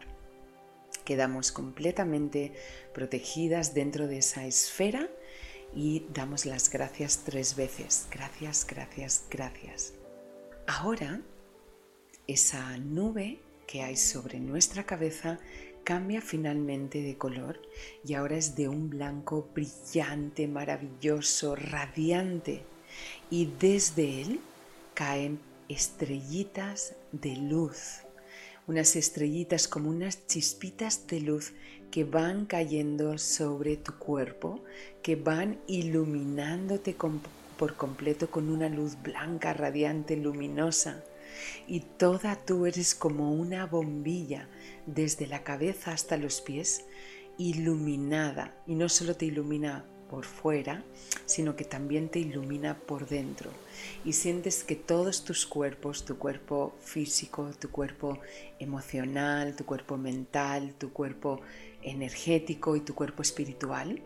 Quedamos 1.04 1.52
completamente 1.52 2.52
protegidas 2.92 3.72
dentro 3.72 4.06
de 4.06 4.18
esa 4.18 4.46
esfera 4.46 5.08
y 5.74 6.06
damos 6.12 6.46
las 6.46 6.70
gracias 6.70 7.22
tres 7.24 7.56
veces. 7.56 8.06
Gracias, 8.10 8.66
gracias, 8.66 9.24
gracias. 9.30 9.94
Ahora, 10.66 11.20
esa 12.26 12.76
nube 12.78 13.40
que 13.66 13.82
hay 13.82 13.96
sobre 13.96 14.38
nuestra 14.38 14.84
cabeza 14.84 15.38
cambia 15.84 16.20
finalmente 16.20 17.02
de 17.02 17.18
color 17.18 17.60
y 18.04 18.14
ahora 18.14 18.36
es 18.36 18.54
de 18.54 18.68
un 18.68 18.90
blanco 18.90 19.48
brillante, 19.54 20.46
maravilloso, 20.46 21.56
radiante. 21.56 22.62
Y 23.30 23.46
desde 23.58 24.22
él 24.22 24.40
caen 24.94 25.40
estrellitas 25.68 26.94
de 27.12 27.36
luz, 27.36 28.02
unas 28.66 28.96
estrellitas 28.96 29.68
como 29.68 29.90
unas 29.90 30.26
chispitas 30.26 31.06
de 31.06 31.20
luz 31.20 31.52
que 31.90 32.04
van 32.04 32.46
cayendo 32.46 33.18
sobre 33.18 33.76
tu 33.76 33.92
cuerpo, 33.98 34.62
que 35.02 35.16
van 35.16 35.58
iluminándote 35.66 36.96
por 37.58 37.76
completo 37.76 38.30
con 38.30 38.48
una 38.48 38.68
luz 38.68 38.96
blanca, 39.02 39.52
radiante, 39.52 40.16
luminosa. 40.16 41.04
Y 41.66 41.80
toda 41.80 42.36
tú 42.36 42.66
eres 42.66 42.94
como 42.94 43.32
una 43.32 43.66
bombilla 43.66 44.48
desde 44.86 45.26
la 45.26 45.42
cabeza 45.42 45.92
hasta 45.92 46.16
los 46.16 46.40
pies, 46.40 46.84
iluminada. 47.38 48.54
Y 48.66 48.74
no 48.74 48.88
solo 48.88 49.16
te 49.16 49.26
ilumina 49.26 49.84
por 50.12 50.26
fuera, 50.26 50.84
sino 51.24 51.56
que 51.56 51.64
también 51.64 52.10
te 52.10 52.18
ilumina 52.18 52.76
por 52.76 53.08
dentro. 53.08 53.50
Y 54.04 54.12
sientes 54.12 54.62
que 54.62 54.76
todos 54.76 55.24
tus 55.24 55.46
cuerpos, 55.46 56.04
tu 56.04 56.18
cuerpo 56.18 56.74
físico, 56.82 57.50
tu 57.58 57.70
cuerpo 57.70 58.18
emocional, 58.58 59.56
tu 59.56 59.64
cuerpo 59.64 59.96
mental, 59.96 60.74
tu 60.74 60.92
cuerpo 60.92 61.40
energético 61.80 62.76
y 62.76 62.80
tu 62.80 62.94
cuerpo 62.94 63.22
espiritual 63.22 64.02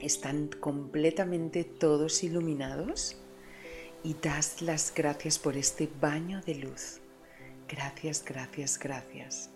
están 0.00 0.48
completamente 0.48 1.62
todos 1.62 2.24
iluminados 2.24 3.16
y 4.02 4.14
das 4.14 4.60
las 4.60 4.92
gracias 4.92 5.38
por 5.38 5.56
este 5.56 5.88
baño 6.00 6.42
de 6.42 6.56
luz. 6.56 6.98
Gracias, 7.68 8.24
gracias, 8.24 8.76
gracias. 8.76 9.50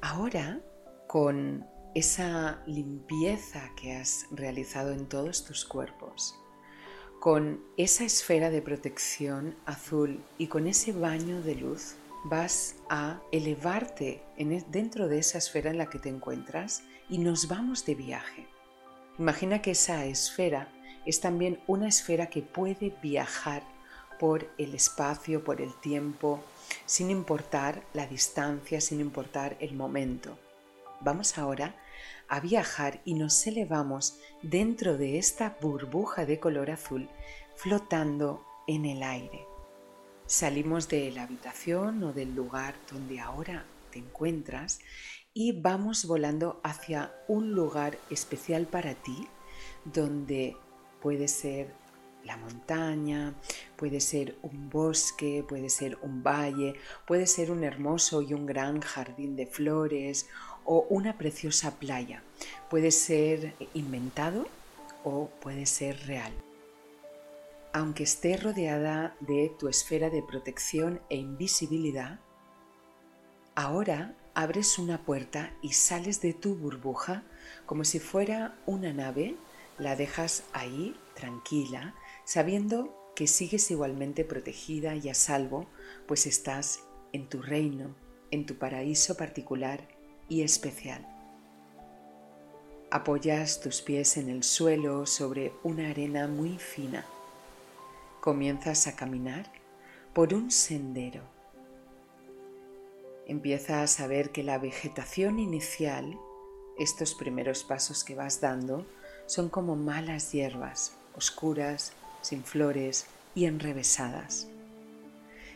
Ahora, 0.00 0.60
con 1.08 1.73
esa 1.94 2.60
limpieza 2.66 3.70
que 3.76 3.94
has 3.94 4.26
realizado 4.32 4.92
en 4.92 5.06
todos 5.06 5.44
tus 5.44 5.64
cuerpos, 5.64 6.36
con 7.20 7.64
esa 7.76 8.04
esfera 8.04 8.50
de 8.50 8.60
protección 8.60 9.56
azul 9.64 10.22
y 10.36 10.48
con 10.48 10.66
ese 10.66 10.92
baño 10.92 11.40
de 11.42 11.54
luz, 11.54 11.94
vas 12.24 12.76
a 12.90 13.20
elevarte 13.32 14.22
e, 14.36 14.64
dentro 14.68 15.08
de 15.08 15.18
esa 15.18 15.38
esfera 15.38 15.70
en 15.70 15.78
la 15.78 15.88
que 15.88 15.98
te 15.98 16.08
encuentras 16.08 16.82
y 17.08 17.18
nos 17.18 17.48
vamos 17.48 17.86
de 17.86 17.94
viaje. 17.94 18.48
Imagina 19.18 19.62
que 19.62 19.70
esa 19.70 20.04
esfera 20.04 20.68
es 21.06 21.20
también 21.20 21.60
una 21.66 21.88
esfera 21.88 22.26
que 22.26 22.42
puede 22.42 22.96
viajar 23.02 23.62
por 24.18 24.50
el 24.58 24.74
espacio, 24.74 25.44
por 25.44 25.60
el 25.60 25.72
tiempo, 25.80 26.42
sin 26.86 27.10
importar 27.10 27.84
la 27.92 28.06
distancia, 28.06 28.80
sin 28.80 29.00
importar 29.00 29.56
el 29.60 29.74
momento. 29.74 30.36
Vamos 31.00 31.38
ahora 31.38 31.74
a 32.28 32.40
viajar 32.40 33.00
y 33.04 33.14
nos 33.14 33.46
elevamos 33.46 34.18
dentro 34.42 34.96
de 34.96 35.18
esta 35.18 35.56
burbuja 35.60 36.26
de 36.26 36.40
color 36.40 36.70
azul 36.70 37.08
flotando 37.56 38.44
en 38.66 38.84
el 38.84 39.02
aire. 39.02 39.46
Salimos 40.26 40.88
de 40.88 41.10
la 41.10 41.24
habitación 41.24 42.02
o 42.02 42.12
del 42.12 42.34
lugar 42.34 42.74
donde 42.90 43.20
ahora 43.20 43.66
te 43.90 43.98
encuentras 43.98 44.80
y 45.32 45.60
vamos 45.60 46.06
volando 46.06 46.60
hacia 46.62 47.12
un 47.28 47.52
lugar 47.52 47.98
especial 48.10 48.66
para 48.66 48.94
ti 48.94 49.28
donde 49.84 50.56
puede 51.02 51.28
ser 51.28 51.74
la 52.24 52.36
montaña, 52.36 53.34
puede 53.76 54.00
ser 54.00 54.36
un 54.42 54.70
bosque, 54.70 55.44
puede 55.46 55.68
ser 55.68 55.98
un 56.02 56.22
valle, 56.22 56.74
puede 57.06 57.26
ser 57.26 57.50
un 57.50 57.64
hermoso 57.64 58.22
y 58.22 58.32
un 58.32 58.46
gran 58.46 58.80
jardín 58.80 59.36
de 59.36 59.46
flores 59.46 60.28
o 60.64 60.86
una 60.88 61.18
preciosa 61.18 61.78
playa. 61.78 62.22
Puede 62.70 62.90
ser 62.90 63.54
inventado 63.74 64.46
o 65.04 65.28
puede 65.40 65.66
ser 65.66 66.06
real. 66.06 66.32
Aunque 67.72 68.04
esté 68.04 68.36
rodeada 68.36 69.16
de 69.20 69.52
tu 69.58 69.68
esfera 69.68 70.10
de 70.10 70.22
protección 70.22 71.00
e 71.10 71.16
invisibilidad, 71.16 72.20
ahora 73.54 74.14
abres 74.34 74.78
una 74.78 75.04
puerta 75.04 75.52
y 75.62 75.72
sales 75.72 76.20
de 76.20 76.34
tu 76.34 76.54
burbuja 76.54 77.24
como 77.66 77.84
si 77.84 77.98
fuera 77.98 78.56
una 78.66 78.92
nave, 78.92 79.36
la 79.78 79.96
dejas 79.96 80.44
ahí 80.52 80.96
tranquila, 81.14 81.94
sabiendo 82.24 83.12
que 83.14 83.26
sigues 83.26 83.70
igualmente 83.70 84.24
protegida 84.24 84.96
y 84.96 85.08
a 85.08 85.14
salvo, 85.14 85.66
pues 86.06 86.26
estás 86.26 86.80
en 87.12 87.28
tu 87.28 87.42
reino, 87.42 87.94
en 88.30 88.46
tu 88.46 88.56
paraíso 88.56 89.16
particular 89.16 89.86
y 90.28 90.42
especial. 90.42 91.06
Apoyas 92.90 93.60
tus 93.60 93.82
pies 93.82 94.16
en 94.16 94.28
el 94.28 94.44
suelo 94.44 95.04
sobre 95.06 95.52
una 95.64 95.90
arena 95.90 96.28
muy 96.28 96.58
fina. 96.58 97.04
Comienzas 98.20 98.86
a 98.86 98.94
caminar 98.94 99.50
por 100.12 100.32
un 100.32 100.50
sendero. 100.50 101.22
Empiezas 103.26 103.98
a 104.00 104.06
ver 104.06 104.30
que 104.30 104.44
la 104.44 104.58
vegetación 104.58 105.40
inicial, 105.40 106.16
estos 106.78 107.14
primeros 107.14 107.64
pasos 107.64 108.04
que 108.04 108.14
vas 108.14 108.40
dando, 108.40 108.86
son 109.26 109.48
como 109.48 109.74
malas 109.74 110.30
hierbas, 110.32 110.92
oscuras, 111.16 111.94
sin 112.22 112.44
flores 112.44 113.06
y 113.34 113.46
enrevesadas. 113.46 114.48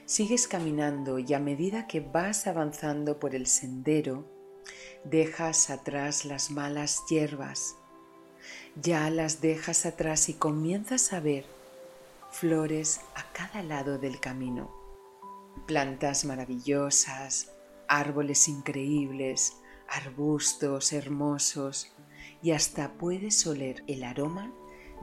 Sigues 0.07 0.49
caminando 0.49 1.19
y 1.19 1.35
a 1.35 1.39
medida 1.39 1.87
que 1.87 2.01
vas 2.01 2.47
avanzando 2.47 3.21
por 3.21 3.35
el 3.35 3.47
sendero, 3.47 4.25
dejas 5.05 5.71
atrás 5.71 6.25
las 6.25 6.51
malas 6.51 7.03
hierbas, 7.09 7.77
ya 8.77 9.11
las 9.11 9.41
dejas 9.41 9.87
atrás 9.87 10.29
y 10.29 10.35
comienzas 10.35 11.13
a 11.13 11.21
ver 11.21 11.47
flores 12.31 13.01
a 13.15 13.25
cada 13.33 13.63
lado 13.63 13.99
del 13.99 14.21
camino, 14.21 14.71
plantas 15.67 16.25
maravillosas, 16.25 17.53
árboles 17.89 18.49
increíbles, 18.49 19.57
arbustos 19.89 20.93
hermosos 20.93 21.93
y 22.43 22.53
hasta 22.53 22.93
puedes 22.93 23.47
oler 23.47 23.83
el 23.87 24.05
aroma 24.05 24.53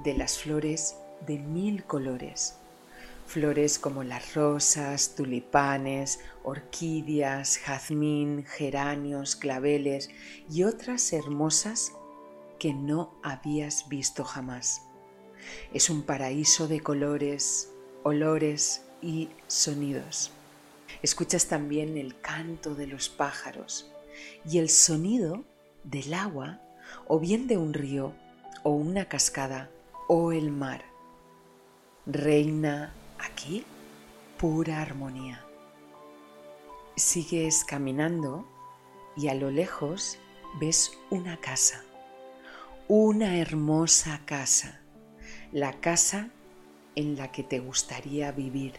de 0.04 0.16
las 0.16 0.40
flores 0.40 0.96
de 1.26 1.40
mil 1.40 1.84
colores 1.86 2.60
flores 3.26 3.80
como 3.80 4.04
las 4.04 4.36
rosas, 4.36 5.16
tulipanes, 5.16 6.20
orquídeas, 6.44 7.58
jazmín, 7.58 8.46
geranios, 8.46 9.36
claveles 9.36 10.10
y 10.50 10.64
otras 10.64 11.12
hermosas 11.12 11.92
que 12.60 12.74
no 12.74 13.14
habías 13.24 13.90
visto 13.90 14.24
jamás. 14.24 14.84
Es 15.74 15.90
un 15.90 16.04
paraíso 16.04 16.68
de 16.68 16.80
colores, 16.80 17.72
olores 18.04 18.84
y 19.02 19.30
sonidos. 19.48 20.32
Escuchas 21.02 21.48
también 21.48 21.98
el 21.98 22.20
canto 22.20 22.76
de 22.76 22.88
los 22.88 23.10
pájaros 23.10 23.92
y 24.50 24.60
el 24.60 24.70
sonido 24.70 25.44
del 25.84 26.14
agua 26.14 26.62
o 27.08 27.20
bien 27.20 27.48
de 27.48 27.58
un 27.58 27.74
río 27.74 28.14
o 28.64 28.72
una 28.72 29.06
cascada 29.06 29.70
o 30.08 30.32
el 30.32 30.52
mar. 30.52 30.86
Reina 32.06 32.94
aquí 33.20 33.66
pura 34.38 34.82
armonía. 34.82 35.44
Sigues 36.96 37.64
caminando 37.64 38.48
y 39.16 39.28
a 39.28 39.34
lo 39.34 39.52
lejos 39.52 40.18
ves 40.60 40.98
una 41.10 41.38
casa, 41.38 41.84
una 42.88 43.38
hermosa 43.38 44.22
casa, 44.26 44.82
la 45.52 45.80
casa 45.80 46.30
en 46.96 47.18
la 47.18 47.32
que 47.32 47.44
te 47.44 47.60
gustaría 47.60 48.32
vivir. 48.32 48.74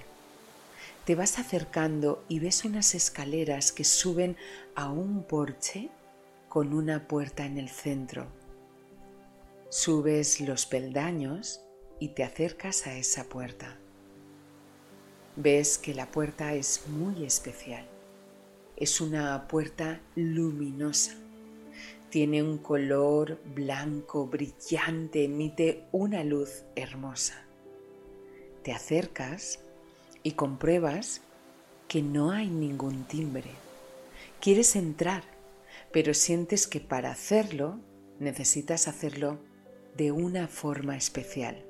Te 1.05 1.15
vas 1.15 1.39
acercando 1.39 2.25
y 2.29 2.41
ves 2.41 2.65
unas 2.65 2.95
escaleras 2.95 3.73
que 3.73 3.85
suben 3.85 4.37
a 4.75 4.91
un 4.91 5.23
porche 5.23 5.91
con 6.49 6.73
una 6.73 7.07
puerta 7.07 7.45
en 7.45 7.59
el 7.59 7.69
centro. 7.69 8.27
Subes 9.69 10.41
los 10.41 10.67
peldaños 10.67 11.61
y 12.01 12.09
te 12.09 12.25
acercas 12.25 12.87
a 12.87 12.95
esa 12.97 13.25
puerta. 13.25 13.79
Ves 15.39 15.77
que 15.77 15.93
la 15.93 16.11
puerta 16.11 16.55
es 16.55 16.89
muy 16.89 17.23
especial. 17.23 17.87
Es 18.75 19.03
una 19.03 19.47
puerta 19.49 20.01
luminosa. 20.15 21.15
Tiene 22.09 22.43
un 22.43 22.57
color 22.57 23.39
blanco 23.55 24.27
brillante, 24.27 25.25
emite 25.25 25.85
una 25.93 26.25
luz 26.25 26.65
hermosa. 26.75 27.45
Te 28.63 28.73
acercas 28.73 29.61
y 30.23 30.33
compruebas 30.33 31.21
que 31.87 32.01
no 32.01 32.31
hay 32.31 32.49
ningún 32.49 33.05
timbre. 33.05 33.51
Quieres 34.41 34.75
entrar, 34.75 35.23
pero 35.93 36.15
sientes 36.15 36.67
que 36.67 36.81
para 36.81 37.11
hacerlo 37.11 37.79
necesitas 38.19 38.89
hacerlo 38.89 39.39
de 39.99 40.13
una 40.13 40.49
forma 40.49 40.97
especial. 40.97 41.63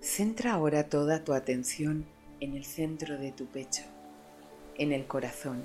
Centra 0.00 0.54
ahora 0.54 0.88
toda 0.88 1.22
tu 1.22 1.34
atención 1.34 2.06
en 2.42 2.54
el 2.54 2.64
centro 2.64 3.18
de 3.18 3.30
tu 3.30 3.46
pecho, 3.46 3.84
en 4.76 4.90
el 4.90 5.06
corazón, 5.06 5.62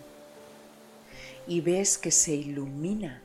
y 1.48 1.62
ves 1.62 1.98
que 1.98 2.12
se 2.12 2.36
ilumina 2.36 3.24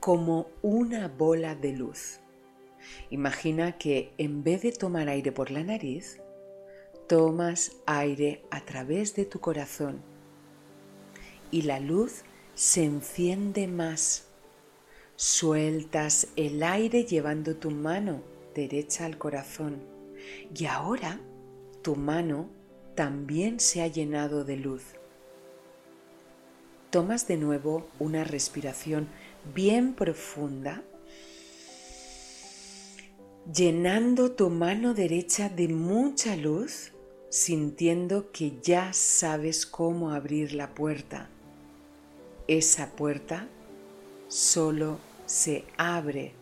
como 0.00 0.48
una 0.60 1.08
bola 1.08 1.54
de 1.54 1.72
luz. 1.72 2.20
Imagina 3.08 3.78
que 3.78 4.12
en 4.18 4.44
vez 4.44 4.60
de 4.60 4.72
tomar 4.72 5.08
aire 5.08 5.32
por 5.32 5.50
la 5.50 5.64
nariz, 5.64 6.20
tomas 7.08 7.72
aire 7.86 8.42
a 8.50 8.60
través 8.66 9.16
de 9.16 9.24
tu 9.24 9.40
corazón 9.40 10.02
y 11.50 11.62
la 11.62 11.80
luz 11.80 12.22
se 12.54 12.84
enciende 12.84 13.66
más. 13.66 14.26
Sueltas 15.16 16.28
el 16.36 16.62
aire 16.62 17.04
llevando 17.04 17.56
tu 17.56 17.70
mano 17.70 18.20
derecha 18.54 19.06
al 19.06 19.16
corazón 19.16 19.82
y 20.54 20.66
ahora 20.66 21.18
tu 21.80 21.96
mano 21.96 22.50
también 22.94 23.60
se 23.60 23.82
ha 23.82 23.86
llenado 23.86 24.44
de 24.44 24.56
luz. 24.56 24.82
Tomas 26.90 27.26
de 27.26 27.36
nuevo 27.36 27.88
una 27.98 28.24
respiración 28.24 29.08
bien 29.54 29.94
profunda, 29.94 30.82
llenando 33.52 34.32
tu 34.32 34.48
mano 34.48 34.94
derecha 34.94 35.48
de 35.48 35.68
mucha 35.68 36.36
luz, 36.36 36.92
sintiendo 37.30 38.30
que 38.30 38.58
ya 38.62 38.92
sabes 38.92 39.66
cómo 39.66 40.12
abrir 40.12 40.54
la 40.54 40.74
puerta. 40.74 41.28
Esa 42.46 42.94
puerta 42.94 43.48
solo 44.28 44.98
se 45.26 45.64
abre 45.76 46.32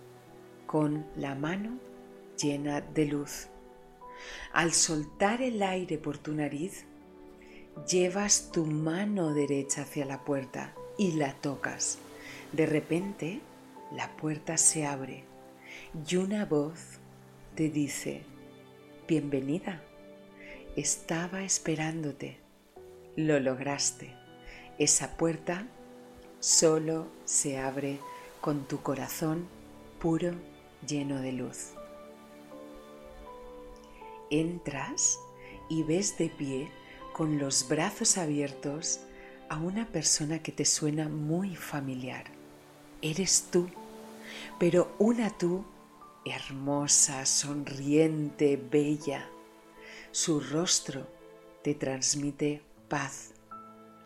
con 0.67 1.07
la 1.17 1.35
mano 1.35 1.79
llena 2.37 2.81
de 2.81 3.07
luz. 3.07 3.49
Al 4.52 4.72
soltar 4.72 5.40
el 5.42 5.62
aire 5.62 5.98
por 5.98 6.18
tu 6.18 6.32
nariz, 6.32 6.85
llevas 7.88 8.50
tu 8.52 8.66
mano 8.66 9.32
derecha 9.32 9.82
hacia 9.82 10.04
la 10.04 10.24
puerta 10.24 10.74
y 10.98 11.12
la 11.12 11.35
tocas. 11.35 11.98
De 12.52 12.66
repente, 12.66 13.40
la 13.92 14.14
puerta 14.16 14.56
se 14.56 14.87
abre 14.87 15.24
y 16.08 16.16
una 16.16 16.44
voz 16.44 16.98
te 17.54 17.70
dice, 17.70 18.22
bienvenida, 19.08 19.82
estaba 20.76 21.42
esperándote, 21.42 22.38
lo 23.16 23.40
lograste. 23.40 24.14
Esa 24.78 25.16
puerta 25.16 25.66
solo 26.40 27.06
se 27.24 27.58
abre 27.58 27.98
con 28.40 28.66
tu 28.66 28.82
corazón 28.82 29.46
puro 29.98 30.32
lleno 30.87 31.20
de 31.20 31.32
luz 31.32 31.74
entras 34.33 35.18
y 35.68 35.83
ves 35.83 36.18
de 36.18 36.29
pie 36.29 36.71
con 37.12 37.38
los 37.38 37.68
brazos 37.68 38.18
abiertos 38.18 39.01
a 39.49 39.59
una 39.59 39.87
persona 39.87 40.42
que 40.42 40.53
te 40.53 40.64
suena 40.64 41.09
muy 41.09 41.55
familiar. 41.55 42.25
Eres 43.03 43.49
tú, 43.51 43.68
pero 44.59 44.95
una 44.99 45.31
tú 45.31 45.64
hermosa, 46.25 47.27
sonriente, 47.27 48.57
bella. 48.57 49.29
Su 50.11 50.40
rostro 50.40 51.07
te 51.62 51.75
transmite 51.75 52.62
paz, 52.88 53.33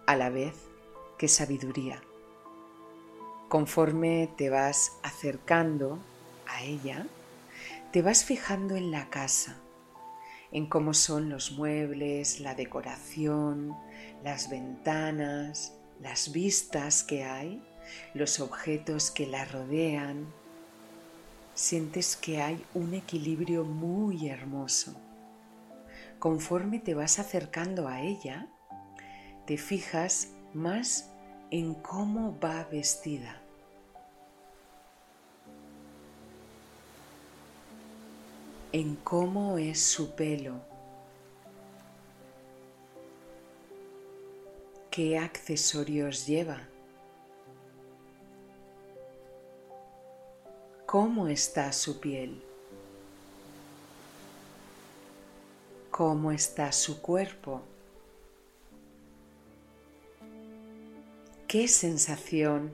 a 0.06 0.16
la 0.16 0.30
vez 0.30 0.54
que 1.18 1.28
sabiduría. 1.28 2.00
Conforme 3.48 4.28
te 4.36 4.50
vas 4.50 4.92
acercando 5.02 5.98
a 6.46 6.62
ella, 6.62 7.06
te 7.92 8.02
vas 8.02 8.24
fijando 8.24 8.76
en 8.76 8.90
la 8.90 9.08
casa, 9.10 9.56
en 10.52 10.66
cómo 10.66 10.94
son 10.94 11.28
los 11.28 11.52
muebles, 11.52 12.40
la 12.40 12.54
decoración, 12.54 13.76
las 14.22 14.50
ventanas, 14.50 15.72
las 16.00 16.32
vistas 16.32 17.02
que 17.02 17.24
hay, 17.24 17.62
los 18.14 18.40
objetos 18.40 19.10
que 19.10 19.26
la 19.26 19.44
rodean. 19.44 20.32
Sientes 21.54 22.16
que 22.16 22.42
hay 22.42 22.64
un 22.74 22.94
equilibrio 22.94 23.64
muy 23.64 24.28
hermoso. 24.28 25.00
Conforme 26.18 26.78
te 26.78 26.94
vas 26.94 27.18
acercando 27.18 27.88
a 27.88 28.02
ella, 28.02 28.48
te 29.46 29.56
fijas 29.56 30.28
más 30.52 31.10
en 31.50 31.74
cómo 31.74 32.38
va 32.40 32.64
vestida 32.64 33.45
en 38.78 38.94
cómo 38.96 39.56
es 39.56 39.80
su 39.80 40.14
pelo, 40.14 40.60
qué 44.90 45.16
accesorios 45.16 46.26
lleva, 46.26 46.60
cómo 50.84 51.26
está 51.26 51.72
su 51.72 52.00
piel, 52.00 52.42
cómo 55.90 56.30
está 56.30 56.70
su 56.70 57.00
cuerpo, 57.00 57.62
qué 61.48 61.66
sensación 61.66 62.72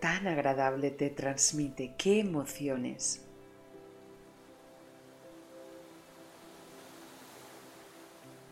tan 0.00 0.26
agradable 0.26 0.90
te 0.90 1.10
transmite, 1.10 1.94
qué 1.96 2.18
emociones. 2.18 3.23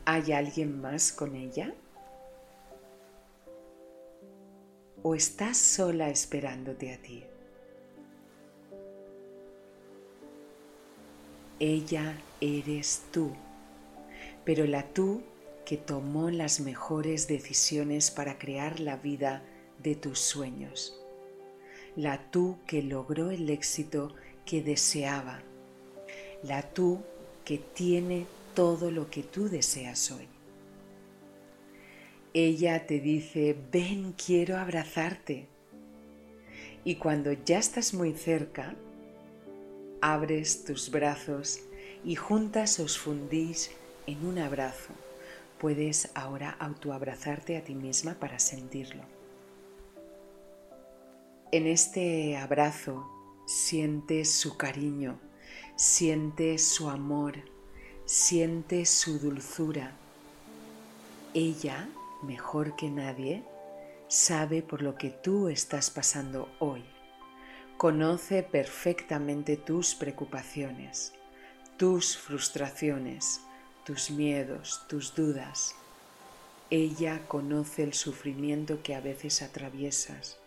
¿Hay 0.04 0.32
alguien 0.32 0.80
más 0.80 1.12
con 1.12 1.36
ella? 1.36 1.72
¿O 5.04 5.14
estás 5.14 5.56
sola 5.56 6.10
esperándote 6.10 6.92
a 6.92 6.98
ti? 7.00 7.22
Ella 11.60 12.20
eres 12.40 13.04
tú, 13.12 13.30
pero 14.44 14.66
la 14.66 14.92
tú 14.92 15.22
que 15.64 15.76
tomó 15.76 16.30
las 16.30 16.58
mejores 16.58 17.28
decisiones 17.28 18.10
para 18.10 18.38
crear 18.38 18.80
la 18.80 18.96
vida 18.96 19.44
de 19.80 19.94
tus 19.94 20.18
sueños, 20.18 21.00
la 21.94 22.28
tú 22.32 22.58
que 22.66 22.82
logró 22.82 23.30
el 23.30 23.48
éxito 23.50 24.16
que 24.44 24.62
deseaba, 24.62 25.42
la 26.42 26.62
tú 26.62 27.02
que 27.44 27.58
tiene 27.58 28.26
todo 28.54 28.90
lo 28.90 29.10
que 29.10 29.22
tú 29.22 29.48
deseas 29.48 30.10
hoy. 30.10 30.28
Ella 32.34 32.86
te 32.86 33.00
dice, 33.00 33.56
ven, 33.70 34.14
quiero 34.14 34.56
abrazarte. 34.56 35.48
Y 36.84 36.96
cuando 36.96 37.32
ya 37.32 37.58
estás 37.58 37.92
muy 37.92 38.12
cerca, 38.14 38.74
abres 40.00 40.64
tus 40.64 40.90
brazos 40.90 41.60
y 42.04 42.16
juntas 42.16 42.80
os 42.80 42.98
fundís 42.98 43.70
en 44.06 44.26
un 44.26 44.38
abrazo. 44.38 44.92
Puedes 45.58 46.10
ahora 46.14 46.56
autoabrazarte 46.58 47.56
a 47.56 47.64
ti 47.64 47.74
misma 47.74 48.14
para 48.14 48.38
sentirlo. 48.38 49.02
En 51.52 51.66
este 51.66 52.36
abrazo 52.38 53.06
siente 53.46 54.24
su 54.24 54.56
cariño, 54.56 55.20
siente 55.76 56.56
su 56.58 56.88
amor, 56.88 57.51
siente 58.04 58.84
su 58.84 59.18
dulzura. 59.18 59.92
Ella, 61.34 61.88
mejor 62.22 62.76
que 62.76 62.90
nadie, 62.90 63.42
sabe 64.08 64.62
por 64.62 64.82
lo 64.82 64.96
que 64.96 65.10
tú 65.10 65.48
estás 65.48 65.90
pasando 65.90 66.48
hoy. 66.58 66.84
Conoce 67.78 68.42
perfectamente 68.42 69.56
tus 69.56 69.94
preocupaciones, 69.94 71.12
tus 71.76 72.16
frustraciones, 72.16 73.40
tus 73.84 74.10
miedos, 74.10 74.82
tus 74.88 75.14
dudas. 75.14 75.74
Ella 76.70 77.22
conoce 77.28 77.82
el 77.82 77.94
sufrimiento 77.94 78.82
que 78.82 78.94
a 78.94 79.00
veces 79.00 79.42
atraviesas. 79.42 80.38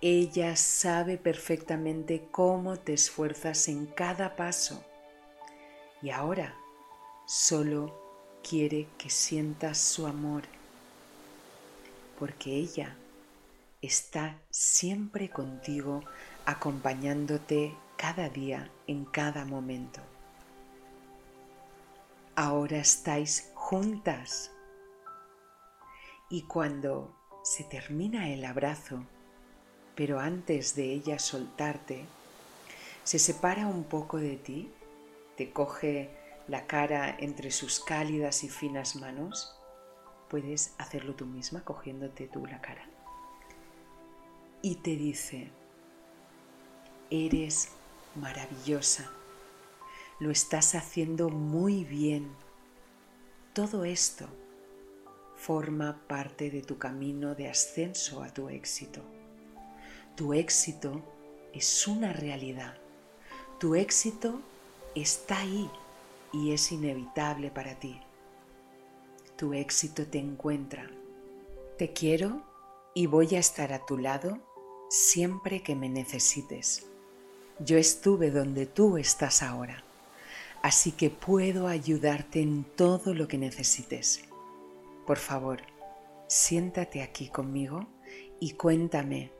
Ella 0.00 0.56
sabe 0.56 1.16
perfectamente 1.16 2.26
cómo 2.30 2.76
te 2.76 2.94
esfuerzas 2.94 3.68
en 3.68 3.86
cada 3.86 4.34
paso. 4.34 4.84
Y 6.02 6.10
ahora 6.10 6.56
solo 7.26 7.94
quiere 8.42 8.88
que 8.98 9.10
sientas 9.10 9.78
su 9.78 10.06
amor, 10.06 10.42
porque 12.18 12.56
ella 12.56 12.96
está 13.80 14.38
siempre 14.50 15.28
contigo, 15.30 16.02
acompañándote 16.46 17.74
cada 17.96 18.28
día, 18.28 18.70
en 18.86 19.04
cada 19.04 19.44
momento. 19.44 20.00
Ahora 22.34 22.78
estáis 22.78 23.50
juntas. 23.54 24.50
Y 26.30 26.42
cuando 26.42 27.14
se 27.42 27.64
termina 27.64 28.30
el 28.30 28.44
abrazo, 28.44 29.04
pero 29.94 30.18
antes 30.18 30.74
de 30.74 30.92
ella 30.92 31.18
soltarte, 31.18 32.06
se 33.04 33.18
separa 33.18 33.66
un 33.66 33.84
poco 33.84 34.16
de 34.18 34.36
ti, 34.36 34.70
te 35.36 35.52
coge 35.52 36.21
la 36.52 36.66
cara 36.66 37.16
entre 37.18 37.50
sus 37.50 37.80
cálidas 37.80 38.44
y 38.44 38.50
finas 38.50 38.96
manos, 38.96 39.58
puedes 40.28 40.74
hacerlo 40.76 41.14
tú 41.14 41.24
misma 41.24 41.64
cogiéndote 41.64 42.28
tú 42.28 42.44
la 42.44 42.60
cara. 42.60 42.86
Y 44.60 44.74
te 44.74 44.90
dice, 44.90 45.50
eres 47.08 47.70
maravillosa, 48.16 49.10
lo 50.20 50.30
estás 50.30 50.74
haciendo 50.74 51.30
muy 51.30 51.84
bien. 51.84 52.30
Todo 53.54 53.86
esto 53.86 54.28
forma 55.36 56.02
parte 56.06 56.50
de 56.50 56.60
tu 56.60 56.76
camino 56.76 57.34
de 57.34 57.48
ascenso 57.48 58.22
a 58.22 58.28
tu 58.28 58.50
éxito. 58.50 59.00
Tu 60.16 60.34
éxito 60.34 61.02
es 61.54 61.88
una 61.88 62.12
realidad. 62.12 62.76
Tu 63.58 63.74
éxito 63.74 64.42
está 64.94 65.38
ahí 65.38 65.70
y 66.32 66.52
es 66.52 66.72
inevitable 66.72 67.50
para 67.50 67.78
ti. 67.78 68.00
Tu 69.36 69.52
éxito 69.54 70.06
te 70.06 70.18
encuentra. 70.18 70.90
Te 71.78 71.92
quiero 71.92 72.42
y 72.94 73.06
voy 73.06 73.34
a 73.34 73.38
estar 73.38 73.72
a 73.72 73.84
tu 73.84 73.98
lado 73.98 74.38
siempre 74.88 75.62
que 75.62 75.74
me 75.74 75.88
necesites. 75.88 76.86
Yo 77.58 77.78
estuve 77.78 78.30
donde 78.30 78.66
tú 78.66 78.98
estás 78.98 79.42
ahora, 79.42 79.84
así 80.62 80.92
que 80.92 81.10
puedo 81.10 81.66
ayudarte 81.66 82.40
en 82.40 82.64
todo 82.64 83.14
lo 83.14 83.28
que 83.28 83.38
necesites. 83.38 84.24
Por 85.06 85.18
favor, 85.18 85.60
siéntate 86.28 87.02
aquí 87.02 87.28
conmigo 87.28 87.86
y 88.40 88.52
cuéntame 88.52 89.32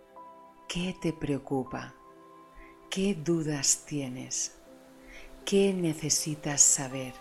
qué 0.68 0.96
te 1.00 1.12
preocupa, 1.12 1.94
qué 2.90 3.14
dudas 3.14 3.84
tienes. 3.86 4.61
¿Qué 5.44 5.74
necesitas 5.74 6.62
saber? 6.62 7.12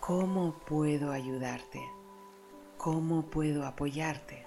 ¿Cómo 0.00 0.54
puedo 0.66 1.12
ayudarte? 1.12 1.80
¿Cómo 2.78 3.26
puedo 3.26 3.66
apoyarte? 3.66 4.44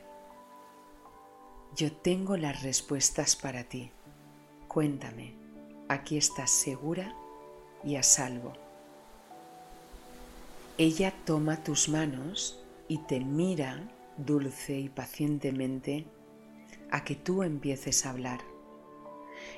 Yo 1.76 1.91
tengo 1.94 2.36
las 2.38 2.63
respuestas 2.63 3.36
para 3.36 3.63
ti. 3.63 3.91
Cuéntame, 4.67 5.36
aquí 5.89 6.17
estás 6.17 6.50
segura 6.50 7.15
y 7.84 7.96
a 7.96 8.04
salvo. 8.04 8.54
Ella 10.78 11.13
toma 11.24 11.63
tus 11.63 11.88
manos 11.88 12.62
y 12.88 12.98
te 12.98 13.20
mira 13.20 13.88
dulce 14.17 14.80
y 14.80 14.89
pacientemente 14.89 16.08
a 16.89 17.04
que 17.04 17.15
tú 17.15 17.44
empieces 17.44 18.06
a 18.06 18.10
hablar. 18.10 18.41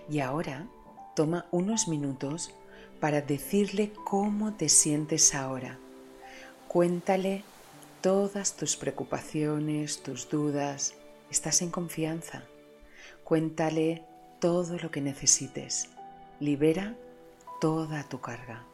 Y 0.10 0.20
ahora 0.20 0.68
toma 1.16 1.48
unos 1.52 1.88
minutos 1.88 2.54
para 3.00 3.22
decirle 3.22 3.92
cómo 4.06 4.54
te 4.54 4.70
sientes 4.70 5.36
ahora. 5.36 5.78
Cuéntale 6.68 7.44
todas 8.02 8.56
tus 8.56 8.76
preocupaciones, 8.76 10.02
tus 10.02 10.30
dudas. 10.30 10.96
Estás 11.30 11.62
en 11.62 11.70
confianza. 11.70 12.44
Cuéntale 13.24 14.04
todo 14.40 14.78
lo 14.78 14.92
que 14.92 15.02
necesites. 15.02 15.90
Libera 16.40 16.96
toda 17.62 18.04
tu 18.10 18.20
carga. 18.20 18.66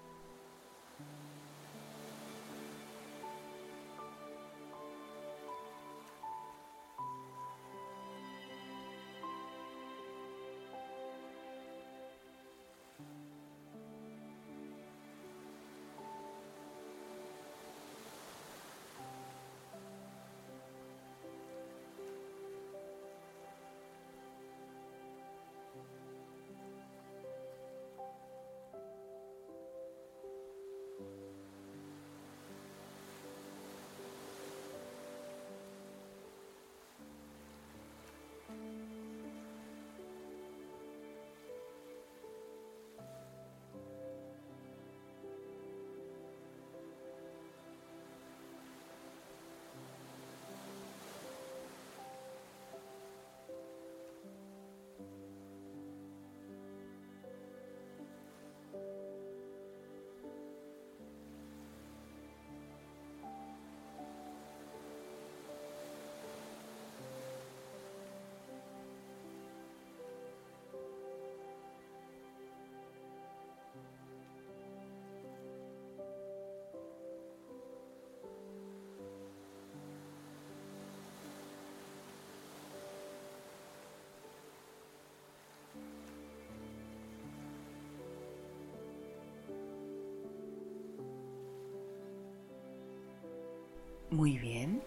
Muy 94.12 94.40
bien. 94.40 94.82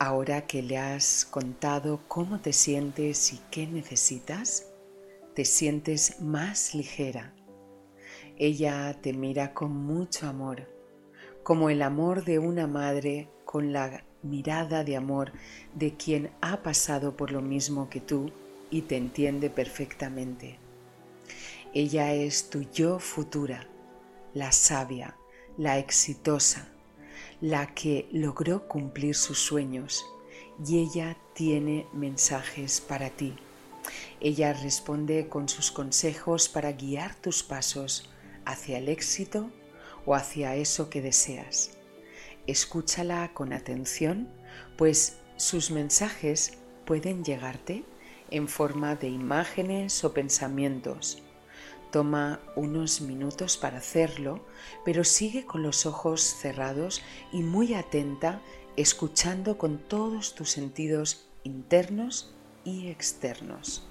Ahora 0.00 0.48
que 0.48 0.62
le 0.62 0.78
has 0.78 1.24
contado 1.24 2.00
cómo 2.08 2.40
te 2.40 2.52
sientes 2.52 3.32
y 3.32 3.40
qué 3.52 3.68
necesitas, 3.68 4.66
te 5.34 5.44
sientes 5.44 6.20
más 6.20 6.74
ligera. 6.74 7.32
Ella 8.36 9.00
te 9.00 9.12
mira 9.12 9.54
con 9.54 9.70
mucho 9.70 10.26
amor, 10.26 10.68
como 11.44 11.70
el 11.70 11.82
amor 11.82 12.24
de 12.24 12.40
una 12.40 12.66
madre 12.66 13.28
con 13.44 13.72
la 13.72 14.02
mirada 14.22 14.82
de 14.82 14.96
amor 14.96 15.30
de 15.74 15.94
quien 15.94 16.32
ha 16.40 16.64
pasado 16.64 17.16
por 17.16 17.30
lo 17.30 17.40
mismo 17.40 17.88
que 17.88 18.00
tú 18.00 18.32
y 18.70 18.82
te 18.82 18.96
entiende 18.96 19.50
perfectamente. 19.50 20.58
Ella 21.74 22.12
es 22.12 22.50
tu 22.50 22.62
yo 22.62 22.98
futura, 22.98 23.68
la 24.34 24.50
sabia, 24.50 25.16
la 25.56 25.78
exitosa, 25.78 26.72
la 27.40 27.74
que 27.74 28.08
logró 28.12 28.66
cumplir 28.66 29.14
sus 29.14 29.38
sueños 29.38 30.04
y 30.64 30.78
ella 30.78 31.16
tiene 31.34 31.86
mensajes 31.92 32.80
para 32.80 33.10
ti. 33.10 33.34
Ella 34.20 34.52
responde 34.52 35.28
con 35.28 35.48
sus 35.48 35.70
consejos 35.70 36.48
para 36.48 36.72
guiar 36.72 37.14
tus 37.14 37.42
pasos 37.42 38.10
hacia 38.44 38.78
el 38.78 38.88
éxito 38.88 39.50
o 40.04 40.14
hacia 40.14 40.56
eso 40.56 40.90
que 40.90 41.00
deseas. 41.00 41.78
Escúchala 42.46 43.32
con 43.34 43.52
atención, 43.52 44.28
pues 44.76 45.18
sus 45.36 45.70
mensajes 45.70 46.54
pueden 46.84 47.22
llegarte 47.22 47.84
en 48.30 48.48
forma 48.48 48.96
de 48.96 49.08
imágenes 49.08 50.02
o 50.02 50.12
pensamientos. 50.12 51.22
Toma 51.90 52.40
unos 52.54 53.00
minutos 53.00 53.56
para 53.56 53.78
hacerlo, 53.78 54.44
pero 54.84 55.04
sigue 55.04 55.46
con 55.46 55.62
los 55.62 55.86
ojos 55.86 56.20
cerrados 56.20 57.02
y 57.32 57.42
muy 57.42 57.74
atenta, 57.74 58.42
escuchando 58.76 59.56
con 59.56 59.78
todos 59.78 60.34
tus 60.34 60.50
sentidos 60.50 61.28
internos 61.44 62.34
y 62.64 62.88
externos. 62.88 63.87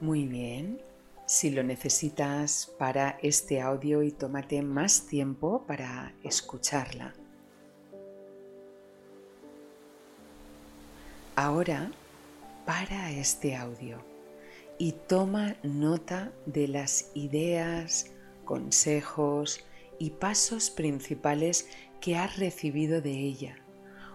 Muy 0.00 0.26
bien. 0.26 0.80
Si 1.26 1.50
lo 1.50 1.64
necesitas 1.64 2.72
para 2.78 3.18
este 3.20 3.60
audio 3.60 4.04
y 4.04 4.12
tómate 4.12 4.62
más 4.62 5.06
tiempo 5.06 5.64
para 5.66 6.14
escucharla. 6.22 7.14
Ahora 11.34 11.90
para 12.64 13.10
este 13.10 13.56
audio 13.56 13.98
y 14.78 14.92
toma 14.92 15.56
nota 15.64 16.32
de 16.46 16.68
las 16.68 17.10
ideas, 17.14 18.06
consejos 18.44 19.64
y 19.98 20.10
pasos 20.10 20.70
principales 20.70 21.68
que 22.00 22.16
has 22.16 22.38
recibido 22.38 23.02
de 23.02 23.12
ella. 23.12 23.56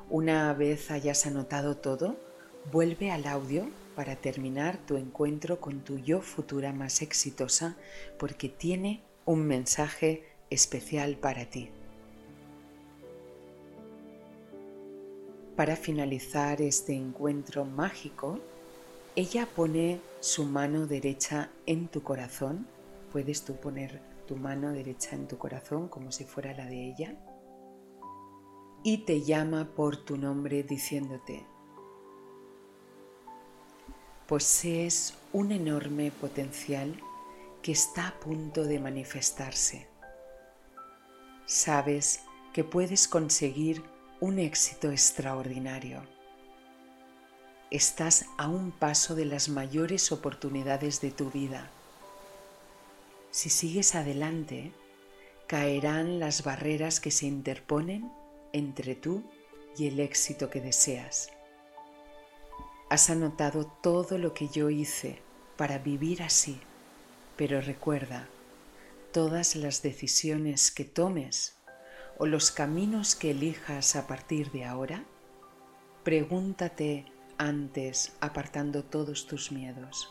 Una 0.10 0.54
vez 0.54 0.92
hayas 0.92 1.26
anotado 1.26 1.76
todo, 1.76 2.16
vuelve 2.72 3.12
al 3.12 3.28
audio 3.28 3.68
para 3.96 4.16
terminar 4.16 4.78
tu 4.86 4.98
encuentro 4.98 5.60
con 5.60 5.82
tu 5.84 5.98
yo 5.98 6.22
futura 6.22 6.74
más 6.74 7.02
exitosa 7.02 7.78
porque 8.18 8.50
tiene 8.50 9.02
un 9.26 9.46
mensaje 9.46 10.24
especial 10.50 11.16
para 11.18 11.46
ti. 11.46 11.70
Para 15.56 15.76
finalizar 15.76 16.62
este 16.62 16.94
encuentro 16.94 17.64
mágico, 17.64 18.40
ella 19.16 19.48
pone 19.56 20.00
su 20.20 20.46
mano 20.46 20.88
derecha 20.88 21.52
en 21.68 21.88
tu 21.88 22.02
corazón. 22.02 22.66
Puedes 23.12 23.44
tú 23.46 23.56
poner 23.56 24.02
tu 24.28 24.36
mano 24.36 24.72
derecha 24.72 25.16
en 25.16 25.28
tu 25.28 25.38
corazón 25.38 25.88
como 25.90 26.12
si 26.12 26.24
fuera 26.24 26.54
la 26.54 26.66
de 26.66 26.90
ella. 26.90 27.16
Y 28.84 29.06
te 29.06 29.22
llama 29.22 29.70
por 29.76 29.98
tu 29.98 30.18
nombre 30.18 30.64
diciéndote, 30.64 31.46
posees 34.28 35.16
un 35.34 35.52
enorme 35.52 36.12
potencial 36.12 36.96
que 37.62 37.74
está 37.74 38.08
a 38.08 38.20
punto 38.20 38.64
de 38.64 38.80
manifestarse. 38.80 39.88
Sabes 41.46 42.22
que 42.54 42.64
puedes 42.64 43.08
conseguir 43.08 43.84
un 44.22 44.40
éxito 44.40 44.92
extraordinario. 44.92 46.02
Estás 47.70 48.26
a 48.38 48.48
un 48.48 48.72
paso 48.72 49.16
de 49.16 49.26
las 49.26 49.50
mayores 49.50 50.12
oportunidades 50.12 51.02
de 51.02 51.12
tu 51.12 51.30
vida. 51.30 51.70
Si 53.32 53.50
sigues 53.50 53.96
adelante, 53.96 54.72
caerán 55.48 56.20
las 56.20 56.44
barreras 56.44 57.02
que 57.02 57.12
se 57.12 57.26
interponen 57.26 58.10
entre 58.54 58.96
tú 58.96 59.24
y 59.78 59.88
el 59.88 60.00
éxito 60.00 60.50
que 60.50 60.62
deseas. 60.62 61.33
Has 62.94 63.10
anotado 63.10 63.66
todo 63.66 64.20
lo 64.20 64.36
que 64.36 64.50
yo 64.50 64.70
hice 64.70 65.20
para 65.58 65.80
vivir 65.80 66.22
así, 66.22 66.60
pero 67.36 67.60
recuerda, 67.60 68.28
todas 69.12 69.56
las 69.56 69.82
decisiones 69.82 70.70
que 70.70 70.86
tomes 70.86 71.56
o 72.20 72.28
los 72.28 72.52
caminos 72.52 73.16
que 73.16 73.32
elijas 73.32 73.96
a 73.96 74.06
partir 74.06 74.52
de 74.52 74.66
ahora, 74.66 75.04
pregúntate 76.04 77.06
antes 77.40 78.14
apartando 78.22 78.84
todos 78.84 79.26
tus 79.26 79.52
miedos. 79.52 80.08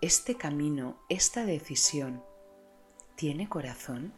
¿Este 0.00 0.36
camino, 0.36 0.96
esta 1.08 1.44
decisión, 1.44 2.22
tiene 3.16 3.48
corazón? 3.48 4.12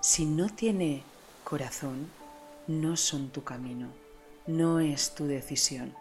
Si 0.00 0.24
no 0.24 0.48
tiene 0.48 1.04
corazón, 1.44 2.10
no 2.66 2.96
son 2.96 3.28
tu 3.28 3.44
camino 3.44 4.05
no 4.46 4.78
es 4.78 5.14
tu 5.14 5.26
decisión. 5.26 5.94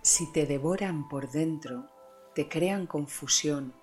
Si 0.00 0.30
te 0.32 0.46
devoran 0.46 1.08
por 1.08 1.30
dentro, 1.30 1.88
te 2.34 2.48
crean 2.48 2.86
confusión 2.86 3.74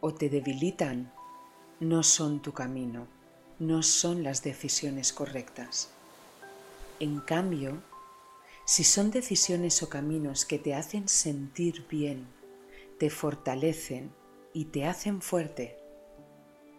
o 0.00 0.14
te 0.14 0.30
debilitan, 0.30 1.12
no 1.78 2.02
son 2.02 2.40
tu 2.40 2.52
camino, 2.52 3.06
no 3.58 3.82
son 3.82 4.22
las 4.22 4.42
decisiones 4.42 5.12
correctas. 5.12 5.90
En 6.98 7.20
cambio, 7.20 7.82
si 8.64 8.84
son 8.84 9.10
decisiones 9.10 9.82
o 9.82 9.88
caminos 9.88 10.46
que 10.46 10.58
te 10.58 10.74
hacen 10.74 11.06
sentir 11.06 11.86
bien, 11.88 12.26
te 12.98 13.10
fortalecen 13.10 14.10
y 14.54 14.66
te 14.66 14.86
hacen 14.86 15.20
fuerte, 15.20 15.76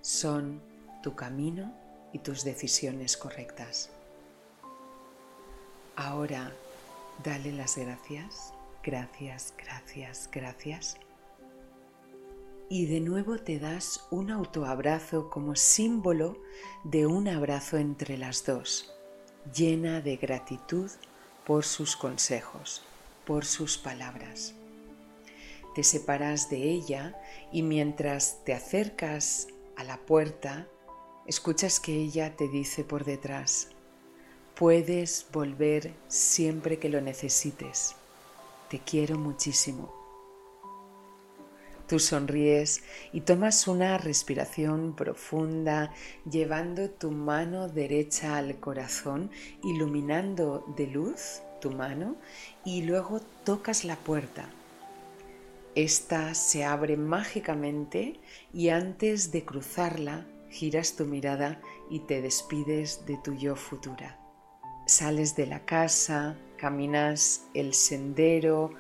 son 0.02 0.62
tu 1.04 1.16
camino 1.16 1.74
y 2.14 2.20
tus 2.20 2.44
decisiones 2.44 3.16
correctas. 3.16 3.92
Ahora 5.96 6.52
Dale 7.24 7.52
las 7.52 7.76
gracias, 7.76 8.54
gracias, 8.82 9.54
gracias, 9.58 10.30
gracias. 10.32 10.98
Y 12.70 12.86
de 12.86 13.02
nuevo 13.02 13.38
te 13.40 13.60
das 13.60 14.08
un 14.10 14.32
autoabrazo 14.32 15.30
como 15.30 15.58
símbolo 15.58 16.38
de 16.86 17.08
un 17.08 17.28
abrazo 17.28 17.78
entre 17.78 18.18
las 18.18 18.46
dos, 18.46 18.94
llena 19.54 20.00
de 20.00 20.16
gratitud 20.16 20.90
por 21.46 21.66
sus 21.66 21.98
consejos, 21.98 22.84
por 23.26 23.44
sus 23.44 23.78
palabras. 23.78 24.54
Te 25.76 25.84
separas 25.84 26.50
de 26.50 26.64
ella 26.64 27.20
y 27.52 27.64
mientras 27.64 28.46
te 28.46 28.54
acercas 28.54 29.48
a 29.76 29.84
la 29.84 29.98
puerta, 29.98 30.70
escuchas 31.28 31.82
que 31.82 31.96
ella 31.96 32.38
te 32.38 32.48
dice 32.48 32.86
por 32.86 33.04
detrás, 33.04 33.70
Puedes 34.60 35.26
volver 35.32 35.94
siempre 36.10 36.80
que 36.80 36.90
lo 36.90 37.00
necesites. 37.00 37.96
Te 38.70 38.80
quiero 38.80 39.18
muchísimo. 39.18 39.94
Tú 41.88 41.98
sonríes 41.98 42.84
y 43.14 43.22
tomas 43.22 43.70
una 43.70 43.98
respiración 43.98 44.98
profunda, 44.98 45.94
llevando 46.30 46.90
tu 46.90 47.10
mano 47.10 47.70
derecha 47.70 48.36
al 48.36 48.60
corazón, 48.60 49.32
iluminando 49.64 50.66
de 50.76 50.88
luz 50.88 51.42
tu 51.62 51.72
mano 51.72 52.18
y 52.66 52.82
luego 52.82 53.22
tocas 53.46 53.86
la 53.86 53.96
puerta. 53.96 54.50
Esta 55.74 56.34
se 56.34 56.66
abre 56.66 56.98
mágicamente 56.98 58.20
y 58.54 58.68
antes 58.68 59.32
de 59.32 59.46
cruzarla 59.46 60.26
giras 60.50 60.98
tu 60.98 61.06
mirada 61.06 61.62
y 61.90 62.00
te 62.00 62.22
despides 62.22 63.06
de 63.06 63.16
tu 63.24 63.36
yo 63.36 63.56
futura. 63.56 64.19
Sales 64.90 65.36
de 65.36 65.46
la 65.46 65.66
casa, 65.66 66.36
caminas 66.58 67.46
el 67.54 67.76
sendero 67.76 68.72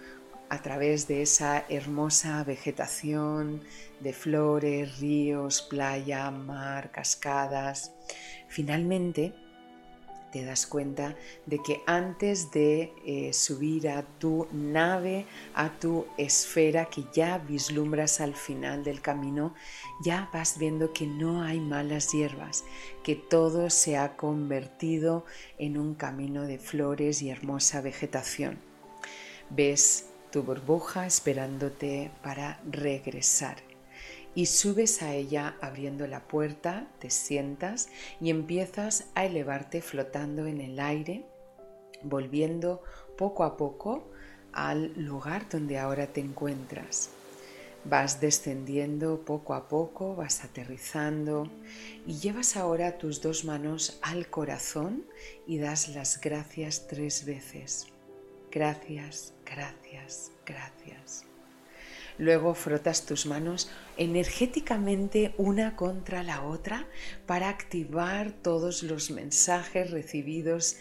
a 0.49 0.59
través 0.63 1.07
de 1.07 1.21
esa 1.21 1.65
hermosa 1.69 2.43
vegetación 2.43 3.61
de 3.99 4.11
flores, 4.11 4.97
ríos, 4.99 5.61
playa, 5.61 6.31
mar, 6.31 6.91
cascadas. 6.91 7.93
Finalmente, 8.47 9.35
te 10.31 10.45
das 10.45 10.67
cuenta 10.67 11.15
de 11.45 11.59
que 11.59 11.81
antes 11.85 12.51
de 12.51 12.93
eh, 13.05 13.33
subir 13.33 13.89
a 13.89 14.03
tu 14.03 14.47
nave, 14.51 15.25
a 15.53 15.79
tu 15.79 16.05
esfera 16.17 16.85
que 16.85 17.03
ya 17.13 17.37
vislumbras 17.37 18.21
al 18.21 18.35
final 18.35 18.83
del 18.83 19.01
camino, 19.01 19.53
ya 20.03 20.29
vas 20.33 20.57
viendo 20.57 20.93
que 20.93 21.07
no 21.07 21.41
hay 21.41 21.59
malas 21.59 22.11
hierbas, 22.11 22.63
que 23.03 23.15
todo 23.15 23.69
se 23.69 23.97
ha 23.97 24.15
convertido 24.15 25.25
en 25.57 25.77
un 25.77 25.95
camino 25.95 26.43
de 26.43 26.59
flores 26.59 27.21
y 27.21 27.29
hermosa 27.29 27.81
vegetación. 27.81 28.59
Ves 29.49 30.09
tu 30.31 30.43
burbuja 30.43 31.07
esperándote 31.07 32.11
para 32.21 32.59
regresar. 32.69 33.68
Y 34.35 34.45
subes 34.45 35.01
a 35.01 35.13
ella 35.13 35.55
abriendo 35.61 36.07
la 36.07 36.27
puerta, 36.27 36.87
te 36.99 37.09
sientas 37.09 37.89
y 38.21 38.29
empiezas 38.29 39.05
a 39.15 39.25
elevarte 39.25 39.81
flotando 39.81 40.45
en 40.45 40.61
el 40.61 40.79
aire, 40.79 41.25
volviendo 42.03 42.83
poco 43.17 43.43
a 43.43 43.57
poco 43.57 44.09
al 44.53 44.93
lugar 44.95 45.47
donde 45.49 45.77
ahora 45.77 46.07
te 46.07 46.21
encuentras. 46.21 47.09
Vas 47.85 48.19
descendiendo 48.19 49.23
poco 49.23 49.53
a 49.53 49.69
poco, 49.69 50.15
vas 50.15 50.43
aterrizando 50.43 51.49
y 52.05 52.19
llevas 52.19 52.57
ahora 52.57 52.97
tus 52.97 53.21
dos 53.21 53.45
manos 53.45 53.99
al 54.01 54.29
corazón 54.29 55.05
y 55.47 55.59
das 55.59 55.89
las 55.89 56.19
gracias 56.19 56.87
tres 56.87 57.25
veces. 57.25 57.87
Gracias, 58.51 59.33
gracias, 59.45 60.31
gracias. 60.45 61.28
Luego 62.19 62.53
frotas 62.53 63.05
tus 63.05 63.25
manos 63.25 63.71
energéticamente 63.95 65.33
una 65.37 65.77
contra 65.77 66.21
la 66.21 66.43
otra 66.43 66.85
para 67.25 67.47
activar 67.47 68.33
todos 68.33 68.83
los 68.83 69.09
mensajes 69.09 69.89
recibidos 69.89 70.75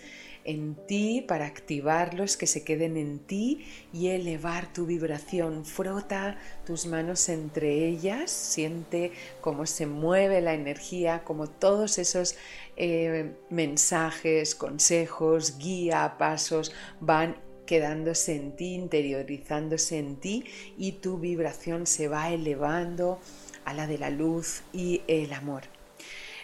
en 0.44 0.74
ti, 0.86 1.24
para 1.28 1.46
activarlos, 1.46 2.36
que 2.36 2.46
se 2.46 2.64
queden 2.64 2.96
en 2.96 3.20
ti 3.20 3.66
y 3.92 4.08
elevar 4.08 4.72
tu 4.72 4.86
vibración. 4.86 5.64
Frota 5.64 6.38
tus 6.66 6.86
manos 6.86 7.28
entre 7.28 7.86
ellas, 7.86 8.30
siente 8.32 9.12
cómo 9.40 9.66
se 9.66 9.86
mueve 9.86 10.40
la 10.40 10.54
energía, 10.54 11.22
cómo 11.22 11.48
todos 11.48 11.98
esos 11.98 12.34
eh, 12.76 13.36
mensajes, 13.50 14.54
consejos, 14.54 15.58
guía, 15.58 16.16
pasos 16.18 16.72
van 16.98 17.36
quedándose 17.68 18.34
en 18.34 18.56
ti, 18.56 18.72
interiorizándose 18.72 19.98
en 19.98 20.16
ti 20.16 20.44
y 20.78 20.92
tu 20.92 21.18
vibración 21.18 21.86
se 21.86 22.08
va 22.08 22.30
elevando 22.30 23.20
a 23.66 23.74
la 23.74 23.86
de 23.86 23.98
la 23.98 24.08
luz 24.08 24.62
y 24.72 25.02
el 25.06 25.34
amor. 25.34 25.64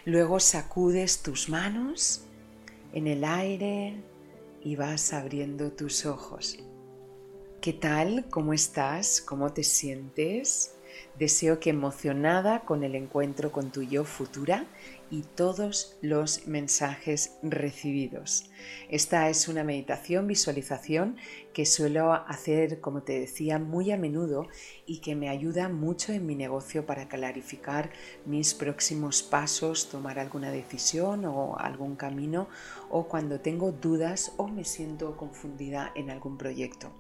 Luego 0.05 0.39
sacudes 0.39 1.23
tus 1.23 1.49
manos 1.49 2.27
en 2.93 3.07
el 3.07 3.25
aire 3.25 4.03
y 4.63 4.77
vas 4.77 5.15
abriendo 5.15 5.73
tus 5.73 6.05
ojos. 6.05 6.59
¿Qué 7.63 7.73
tal? 7.73 8.27
¿Cómo 8.29 8.53
estás? 8.53 9.23
¿Cómo 9.23 9.51
te 9.55 9.65
sientes? 9.65 10.75
Deseo 11.19 11.59
que 11.59 11.71
emocionada 11.71 12.67
con 12.67 12.85
el 12.85 12.95
encuentro 12.95 13.51
con 13.51 13.73
tu 13.73 13.81
yo 13.81 14.05
futura 14.05 14.67
y 15.15 15.23
todos 15.23 15.97
los 16.03 16.49
mensajes 16.49 17.37
recibidos. 17.41 18.51
Esta 18.89 19.29
es 19.29 19.47
una 19.47 19.63
meditación, 19.63 20.27
visualización 20.27 21.19
que 21.53 21.67
suelo 21.67 22.13
hacer, 22.13 22.81
como 22.81 23.05
te 23.05 23.21
decía, 23.21 23.61
muy 23.61 23.93
a 23.93 23.97
menudo 23.97 24.49
y 24.87 24.99
que 24.99 25.15
me 25.15 25.29
ayuda 25.29 25.69
mucho 25.69 26.13
en 26.13 26.27
mi 26.27 26.35
negocio 26.35 26.85
para 26.85 27.07
clarificar 27.07 27.93
mis 28.27 28.55
próximos 28.55 29.23
pasos, 29.23 29.89
tomar 29.89 30.19
alguna 30.19 30.51
decisión 30.51 31.27
o 31.27 31.57
algún 31.59 31.95
camino 31.95 32.49
o 32.91 33.07
cuando 33.07 33.39
tengo 33.39 33.71
dudas 33.71 34.33
o 34.37 34.49
me 34.49 34.65
siento 34.65 35.17
confundida 35.17 35.93
en 35.95 36.11
algún 36.11 36.37
proyecto. 36.37 36.91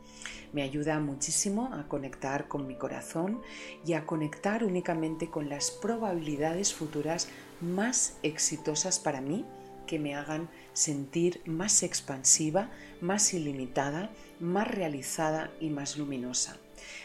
Me 0.52 0.62
ayuda 0.62 1.00
muchísimo 1.00 1.70
a 1.72 1.88
conectar 1.88 2.48
con 2.48 2.66
mi 2.66 2.76
corazón 2.76 3.42
y 3.86 3.94
a 3.94 4.06
conectar 4.06 4.64
únicamente 4.64 5.30
con 5.30 5.48
las 5.48 5.70
probabilidades 5.70 6.74
futuras 6.74 7.28
más 7.60 8.18
exitosas 8.22 8.98
para 8.98 9.20
mí 9.20 9.44
que 9.86 9.98
me 9.98 10.14
hagan 10.14 10.48
sentir 10.72 11.40
más 11.44 11.82
expansiva, 11.82 12.70
más 13.00 13.34
ilimitada, 13.34 14.10
más 14.40 14.68
realizada 14.68 15.50
y 15.60 15.70
más 15.70 15.96
luminosa. 15.96 16.56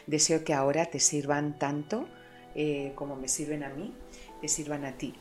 Deseo 0.07 0.43
que 0.43 0.53
ahora 0.53 0.86
te 0.86 0.99
sirvan 0.99 1.59
tanto 1.59 2.07
eh, 2.55 2.93
como 2.95 3.15
me 3.15 3.28
sirven 3.28 3.63
a 3.63 3.70
mí, 3.70 3.93
te 4.41 4.47
sirvan 4.47 4.86
a 4.86 4.97
ti. 4.97 5.13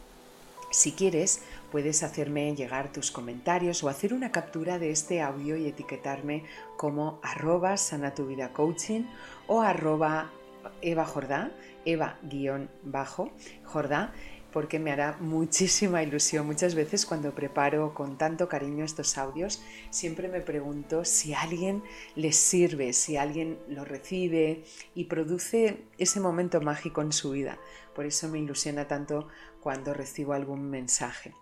Si 0.70 0.92
quieres, 0.92 1.42
puedes 1.72 2.02
hacerme 2.02 2.54
llegar 2.54 2.92
tus 2.92 3.10
comentarios 3.10 3.82
o 3.82 3.88
hacer 3.88 4.12
una 4.12 4.30
captura 4.32 4.78
de 4.78 4.90
este 4.90 5.22
audio 5.22 5.56
y 5.56 5.66
etiquetarme 5.66 6.44
como 6.76 7.20
arroba 7.22 7.78
sanatuvidacoaching 7.78 9.08
o 9.46 9.62
arroba 9.62 10.30
Eva 10.82 11.06
Jordá, 11.06 11.50
Eva-Jordá, 11.86 12.22
porque 14.52 14.78
me 14.78 14.90
hará 14.90 15.16
muchísima 15.20 16.02
ilusión. 16.02 16.46
Muchas 16.46 16.74
veces 16.74 17.06
cuando 17.06 17.34
preparo 17.34 17.94
con 17.94 18.18
tanto 18.18 18.48
cariño 18.48 18.84
estos 18.84 19.18
audios, 19.18 19.62
siempre 19.90 20.28
me 20.28 20.40
pregunto 20.40 21.04
si 21.04 21.34
a 21.34 21.42
alguien 21.42 21.82
les 22.14 22.36
sirve, 22.36 22.92
si 22.92 23.16
alguien 23.16 23.58
lo 23.68 23.84
recibe 23.84 24.64
y 24.94 25.04
produce 25.04 25.84
ese 25.98 26.20
momento 26.20 26.60
mágico 26.60 27.02
en 27.02 27.12
su 27.12 27.30
vida. 27.30 27.58
Por 27.94 28.06
eso 28.06 28.28
me 28.28 28.38
ilusiona 28.38 28.86
tanto 28.86 29.28
cuando 29.68 29.92
recibo 29.92 30.32
algún 30.32 30.70
mensaje. 30.70 31.34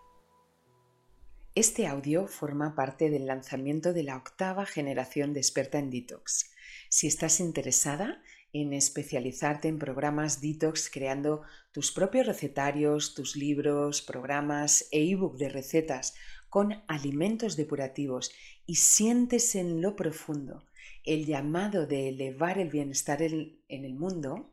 Este 1.55 1.87
audio 1.87 2.27
forma 2.27 2.74
parte 2.74 3.09
del 3.09 3.27
lanzamiento 3.27 3.93
de 3.93 4.03
la 4.03 4.16
octava 4.16 4.66
generación 4.66 5.33
de 5.33 5.39
experta 5.39 5.79
en 5.79 5.91
detox. 5.91 6.51
Si 6.89 7.07
estás 7.07 7.39
interesada, 7.39 8.20
en 8.53 8.72
especializarte 8.72 9.68
en 9.68 9.79
programas 9.79 10.41
detox 10.41 10.91
creando 10.91 11.43
tus 11.70 11.93
propios 11.93 12.27
recetarios, 12.27 13.14
tus 13.14 13.37
libros, 13.37 14.03
programas 14.03 14.89
e 14.91 15.09
ebook 15.09 15.37
de 15.37 15.49
recetas 15.49 16.16
con 16.49 16.83
alimentos 16.89 17.55
depurativos 17.55 18.33
y 18.66 18.74
sientes 18.74 19.55
en 19.55 19.81
lo 19.81 19.95
profundo 19.95 20.64
el 21.05 21.27
llamado 21.27 21.87
de 21.87 22.09
elevar 22.09 22.59
el 22.59 22.70
bienestar 22.70 23.22
en 23.22 23.61
el 23.68 23.95
mundo, 23.95 24.51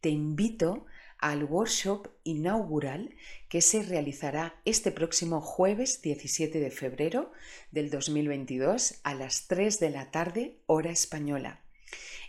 te 0.00 0.08
invito 0.08 0.86
al 1.20 1.44
workshop 1.44 2.08
inaugural 2.24 3.14
que 3.48 3.60
se 3.60 3.82
realizará 3.82 4.60
este 4.64 4.90
próximo 4.90 5.40
jueves 5.40 6.02
17 6.02 6.60
de 6.60 6.70
febrero 6.70 7.32
del 7.70 7.90
2022 7.90 9.00
a 9.02 9.14
las 9.14 9.46
3 9.46 9.80
de 9.80 9.90
la 9.90 10.10
tarde 10.10 10.60
hora 10.66 10.90
española. 10.90 11.62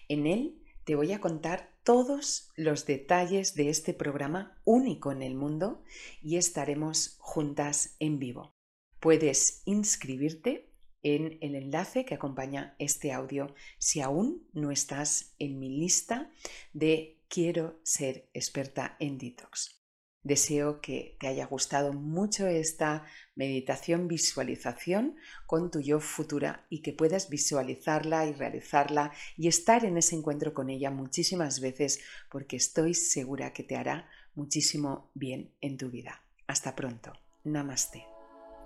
En 0.10 0.28
él 0.28 0.62
te 0.84 0.96
voy 0.96 1.14
a 1.14 1.22
contar 1.22 1.72
todos 1.84 2.52
los 2.56 2.86
detalles 2.86 3.56
de 3.56 3.70
este 3.70 3.94
programa 3.94 4.60
único 4.66 5.12
en 5.12 5.22
el 5.22 5.36
mundo 5.36 5.84
y 6.22 6.38
estaremos 6.38 7.16
juntas 7.20 7.96
en 8.00 8.20
vivo. 8.20 8.54
Puedes 9.00 9.62
inscribirte 9.66 10.70
en 11.04 11.38
el 11.42 11.56
enlace 11.56 12.06
que 12.06 12.14
acompaña 12.14 12.76
este 12.78 13.12
audio 13.12 13.56
si 13.80 14.02
aún 14.02 14.48
no 14.54 14.70
estás 14.72 15.34
en 15.39 15.60
mi 15.60 15.70
lista 15.70 16.30
de 16.74 17.20
Quiero 17.34 17.79
ser 17.84 18.27
experta 18.34 18.97
en 18.99 19.17
detox. 19.17 19.82
Deseo 20.21 20.82
que 20.82 21.15
te 21.17 21.27
haya 21.27 21.45
gustado 21.45 21.93
mucho 21.93 22.45
esta 22.45 23.05
meditación 23.36 24.09
visualización 24.09 25.15
con 25.47 25.71
tu 25.71 25.79
yo 25.79 26.01
futura 26.01 26.65
y 26.69 26.82
que 26.82 26.91
puedas 26.91 27.29
visualizarla 27.29 28.25
y 28.25 28.34
realizarla 28.34 29.13
y 29.38 29.47
estar 29.47 29.86
en 29.86 29.95
ese 29.95 30.17
encuentro 30.17 30.53
con 30.53 30.69
ella 30.69 30.91
muchísimas 30.91 31.61
veces 31.61 32.01
porque 32.29 32.57
estoy 32.57 32.93
segura 32.93 33.53
que 33.53 33.63
te 33.63 33.77
hará 33.77 34.09
muchísimo 34.36 35.09
bien 35.13 35.53
en 35.61 35.77
tu 35.77 35.89
vida. 35.89 36.25
Hasta 36.47 36.75
pronto. 36.75 37.13
Namaste. 37.45 38.03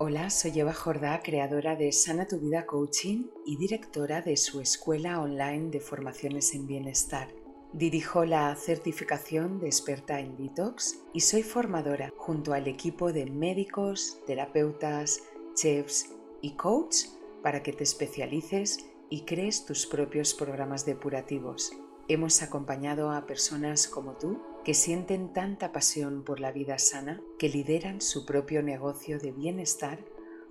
Hola, 0.00 0.28
soy 0.28 0.58
Eva 0.58 0.74
Jordá, 0.74 1.20
creadora 1.22 1.76
de 1.76 1.92
Sana 1.92 2.26
Tu 2.26 2.40
Vida 2.40 2.66
Coaching 2.66 3.26
y 3.46 3.58
directora 3.58 4.22
de 4.22 4.36
su 4.36 4.60
escuela 4.60 5.20
online 5.20 5.70
de 5.70 5.78
formaciones 5.78 6.52
en 6.52 6.66
bienestar. 6.66 7.45
Dirijo 7.76 8.24
la 8.24 8.56
certificación 8.56 9.60
de 9.60 9.66
experta 9.66 10.18
en 10.18 10.34
detox 10.38 11.02
y 11.12 11.20
soy 11.20 11.42
formadora 11.42 12.10
junto 12.16 12.54
al 12.54 12.68
equipo 12.68 13.12
de 13.12 13.26
médicos, 13.26 14.18
terapeutas, 14.26 15.22
chefs 15.54 16.08
y 16.40 16.52
coach 16.52 16.96
para 17.42 17.62
que 17.62 17.74
te 17.74 17.84
especialices 17.84 18.78
y 19.10 19.26
crees 19.26 19.66
tus 19.66 19.86
propios 19.86 20.32
programas 20.32 20.86
depurativos. 20.86 21.70
Hemos 22.08 22.40
acompañado 22.40 23.10
a 23.10 23.26
personas 23.26 23.88
como 23.88 24.12
tú 24.12 24.40
que 24.64 24.72
sienten 24.72 25.34
tanta 25.34 25.70
pasión 25.72 26.24
por 26.24 26.40
la 26.40 26.52
vida 26.52 26.78
sana 26.78 27.20
que 27.38 27.50
lideran 27.50 28.00
su 28.00 28.24
propio 28.24 28.62
negocio 28.62 29.18
de 29.18 29.32
bienestar 29.32 30.02